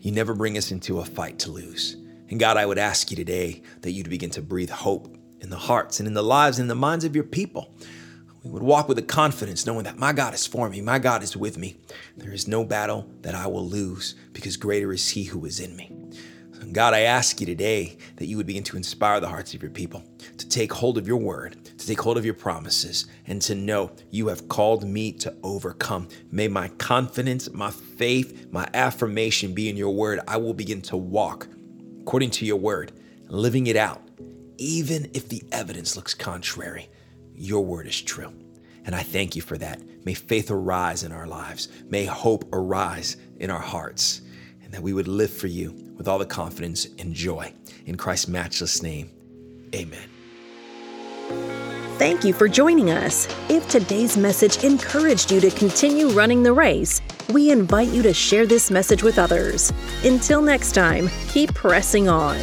You 0.00 0.12
never 0.12 0.34
bring 0.34 0.58
us 0.58 0.72
into 0.72 0.98
a 0.98 1.04
fight 1.04 1.38
to 1.40 1.50
lose. 1.50 1.96
And 2.30 2.40
God, 2.40 2.56
I 2.56 2.66
would 2.66 2.78
ask 2.78 3.10
you 3.10 3.16
today 3.16 3.62
that 3.82 3.92
you'd 3.92 4.10
begin 4.10 4.30
to 4.30 4.42
breathe 4.42 4.70
hope 4.70 5.16
in 5.40 5.50
the 5.50 5.56
hearts 5.56 6.00
and 6.00 6.06
in 6.06 6.14
the 6.14 6.22
lives 6.22 6.58
and 6.58 6.64
in 6.64 6.68
the 6.68 6.74
minds 6.74 7.04
of 7.04 7.14
your 7.14 7.24
people. 7.24 7.74
We 8.44 8.50
would 8.50 8.62
walk 8.62 8.88
with 8.88 8.98
a 8.98 9.02
confidence 9.02 9.66
knowing 9.66 9.84
that 9.84 9.98
my 9.98 10.12
God 10.12 10.32
is 10.32 10.46
for 10.46 10.68
me, 10.70 10.80
my 10.80 10.98
God 10.98 11.22
is 11.22 11.36
with 11.36 11.58
me. 11.58 11.76
There 12.16 12.32
is 12.32 12.46
no 12.46 12.64
battle 12.64 13.10
that 13.22 13.34
I 13.34 13.46
will 13.46 13.66
lose 13.66 14.14
because 14.32 14.56
greater 14.56 14.92
is 14.92 15.08
He 15.08 15.24
who 15.24 15.44
is 15.44 15.58
in 15.60 15.76
me. 15.76 15.90
God, 16.72 16.92
I 16.92 17.00
ask 17.00 17.40
you 17.40 17.46
today 17.46 17.96
that 18.16 18.26
you 18.26 18.36
would 18.36 18.46
begin 18.46 18.64
to 18.64 18.76
inspire 18.76 19.20
the 19.20 19.28
hearts 19.28 19.54
of 19.54 19.62
your 19.62 19.70
people 19.70 20.04
to 20.36 20.48
take 20.48 20.72
hold 20.72 20.98
of 20.98 21.06
your 21.06 21.16
word, 21.16 21.64
to 21.64 21.86
take 21.86 22.00
hold 22.00 22.18
of 22.18 22.24
your 22.24 22.34
promises, 22.34 23.06
and 23.26 23.40
to 23.42 23.54
know 23.54 23.90
you 24.10 24.28
have 24.28 24.48
called 24.48 24.84
me 24.84 25.12
to 25.12 25.34
overcome. 25.42 26.08
May 26.30 26.46
my 26.48 26.68
confidence, 26.68 27.50
my 27.52 27.70
faith, 27.70 28.52
my 28.52 28.68
affirmation 28.74 29.54
be 29.54 29.68
in 29.68 29.76
your 29.76 29.94
word. 29.94 30.20
I 30.28 30.36
will 30.36 30.54
begin 30.54 30.82
to 30.82 30.96
walk 30.96 31.48
according 32.00 32.30
to 32.32 32.46
your 32.46 32.56
word, 32.58 32.92
living 33.28 33.66
it 33.68 33.76
out, 33.76 34.02
even 34.58 35.10
if 35.14 35.28
the 35.28 35.42
evidence 35.52 35.96
looks 35.96 36.12
contrary 36.12 36.88
your 37.38 37.64
word 37.64 37.86
is 37.86 38.00
true. 38.00 38.32
And 38.84 38.94
I 38.94 39.02
thank 39.02 39.36
you 39.36 39.42
for 39.42 39.58
that. 39.58 39.80
May 40.04 40.14
faith 40.14 40.50
arise 40.50 41.02
in 41.02 41.12
our 41.12 41.26
lives. 41.26 41.68
May 41.88 42.04
hope 42.04 42.48
arise 42.52 43.16
in 43.38 43.50
our 43.50 43.60
hearts. 43.60 44.22
And 44.62 44.72
that 44.72 44.82
we 44.82 44.92
would 44.92 45.08
live 45.08 45.30
for 45.30 45.46
you 45.46 45.72
with 45.96 46.08
all 46.08 46.18
the 46.18 46.26
confidence 46.26 46.86
and 46.98 47.12
joy. 47.12 47.52
In 47.86 47.96
Christ's 47.96 48.28
matchless 48.28 48.82
name, 48.82 49.10
amen. 49.74 50.08
Thank 51.98 52.22
you 52.22 52.32
for 52.32 52.48
joining 52.48 52.90
us. 52.90 53.26
If 53.48 53.68
today's 53.68 54.16
message 54.16 54.62
encouraged 54.62 55.32
you 55.32 55.40
to 55.40 55.50
continue 55.50 56.08
running 56.10 56.42
the 56.42 56.52
race, 56.52 57.02
we 57.30 57.50
invite 57.50 57.88
you 57.88 58.02
to 58.02 58.14
share 58.14 58.46
this 58.46 58.70
message 58.70 59.02
with 59.02 59.18
others. 59.18 59.72
Until 60.04 60.40
next 60.40 60.72
time, 60.72 61.10
keep 61.28 61.52
pressing 61.54 62.08
on. 62.08 62.38